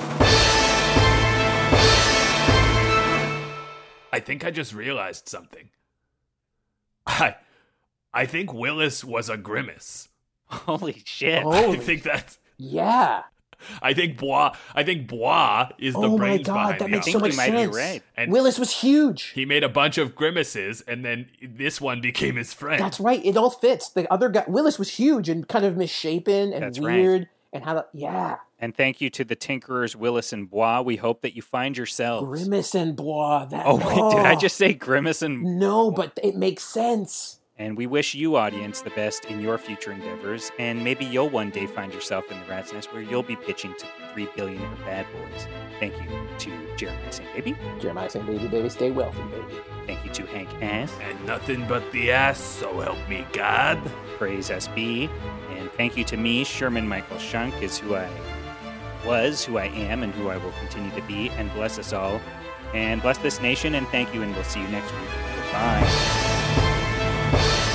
I 4.11 4.19
think 4.19 4.43
I 4.43 4.51
just 4.51 4.73
realized 4.73 5.29
something. 5.29 5.69
I 7.05 7.35
I 8.13 8.25
think 8.25 8.51
Willis 8.53 9.03
was 9.03 9.29
a 9.29 9.37
grimace. 9.37 10.09
Holy 10.45 11.01
shit. 11.05 11.39
I 11.39 11.41
Holy 11.61 11.77
think 11.77 12.03
that's 12.03 12.39
Yeah. 12.57 13.23
I 13.81 13.93
think 13.93 14.17
Bois 14.17 14.55
I 14.75 14.83
think 14.83 15.07
Bois 15.07 15.69
is 15.77 15.93
the 15.93 15.99
oh 16.01 16.17
my 16.17 16.17
brains 16.17 16.47
god, 16.47 16.53
behind 16.53 16.79
that 16.79 16.85
the 16.85 16.89
makes 16.89 17.07
I 17.07 17.11
so 17.11 17.19
think 17.19 17.21
much 17.21 17.31
you 17.31 17.37
might 17.37 17.51
be 17.51 17.63
sense. 17.73 17.75
right. 17.75 18.03
And- 18.17 18.31
Willis 18.31 18.57
was 18.59 18.71
huge. 18.81 19.23
He 19.29 19.45
made 19.45 19.63
a 19.63 19.69
bunch 19.69 19.97
of 19.97 20.15
grimaces 20.15 20.81
and 20.81 21.03
then 21.05 21.27
this 21.41 21.79
one 21.81 22.01
became 22.01 22.35
his 22.35 22.53
friend. 22.53 22.79
That's 22.81 22.99
right. 22.99 23.23
It 23.25 23.37
all 23.37 23.49
fits. 23.49 23.89
The 23.89 24.11
other 24.11 24.29
guy, 24.29 24.43
Willis 24.47 24.77
was 24.79 24.89
huge 24.91 25.29
and 25.29 25.47
kind 25.47 25.65
of 25.65 25.75
misshapen 25.77 26.53
and 26.53 26.63
That's 26.63 26.79
right. 26.79 26.95
weird 26.99 27.29
and 27.51 27.63
how 27.63 27.73
to, 27.73 27.85
yeah. 27.93 28.37
And 28.59 28.75
thank 28.75 28.99
you 29.01 29.09
to 29.11 29.23
the 29.23 29.35
Tinkerers, 29.35 29.95
Willis 29.95 30.33
and 30.33 30.49
Bois. 30.49 30.81
We 30.81 30.97
hope 30.97 31.21
that 31.21 31.35
you 31.35 31.41
find 31.41 31.75
yourselves. 31.77 32.27
Grimace 32.27 32.75
and 32.75 32.95
Bois. 32.95 33.45
That, 33.45 33.63
Oh, 33.65 33.75
wait, 33.77 34.15
did 34.15 34.25
I 34.25 34.35
oh. 34.35 34.39
just 34.39 34.57
say 34.57 34.73
Grimace 34.73 35.21
and 35.21 35.57
No, 35.59 35.89
but 35.91 36.19
it 36.21 36.35
makes 36.35 36.63
sense. 36.63 37.38
And 37.59 37.75
we 37.75 37.87
wish 37.87 38.15
you, 38.15 38.37
audience, 38.37 38.81
the 38.81 38.89
best 38.91 39.25
in 39.25 39.41
your 39.41 39.57
future 39.57 39.91
endeavors. 39.91 40.49
And 40.59 40.81
maybe 40.81 41.03
you'll 41.03 41.29
one 41.29 41.49
day 41.49 41.67
find 41.67 41.93
yourself 41.93 42.31
in 42.31 42.39
the 42.39 42.45
rat's 42.45 42.71
nest 42.71 42.93
where 42.93 43.01
you'll 43.01 43.21
be 43.21 43.35
pitching 43.35 43.75
to 43.79 43.85
three 44.13 44.29
billionaire 44.33 44.69
bad 44.85 45.05
boys. 45.11 45.47
Thank 45.77 45.93
you 46.01 46.09
to 46.37 46.75
Jeremiah 46.77 47.11
St. 47.11 47.33
Baby. 47.35 47.55
Jeremiah 47.81 48.09
saying, 48.09 48.25
baby, 48.25 48.47
baby, 48.47 48.69
stay 48.69 48.91
wealthy, 48.91 49.21
baby. 49.23 49.61
Thank 49.85 50.05
you 50.05 50.11
to 50.11 50.25
Hank 50.27 50.49
Ass. 50.63 50.93
and 51.01 51.25
nothing 51.25 51.67
but 51.67 51.91
the 51.91 52.11
ass, 52.13 52.39
so 52.39 52.79
help 52.79 52.97
me 53.09 53.27
God. 53.33 53.77
Praise 54.17 54.49
SB. 54.49 55.09
And 55.57 55.69
thank 55.73 55.97
you 55.97 56.05
to 56.05 56.15
me, 56.15 56.45
Sherman 56.45 56.87
Michael 56.87 57.17
Shunk, 57.17 57.61
is 57.61 57.77
who 57.77 57.95
I 57.95 58.09
was, 59.05 59.43
who 59.43 59.57
I 59.57 59.65
am, 59.65 60.03
and 60.03 60.13
who 60.13 60.29
I 60.29 60.37
will 60.37 60.53
continue 60.59 60.91
to 60.91 61.01
be. 61.07 61.29
And 61.31 61.51
bless 61.53 61.77
us 61.77 61.91
all. 61.91 62.21
And 62.73 63.01
bless 63.01 63.17
this 63.17 63.41
nation. 63.41 63.75
And 63.75 63.85
thank 63.89 64.13
you. 64.13 64.21
And 64.21 64.33
we'll 64.33 64.43
see 64.45 64.61
you 64.61 64.67
next 64.69 64.93
week. 64.93 66.28
Bye. 67.31 67.68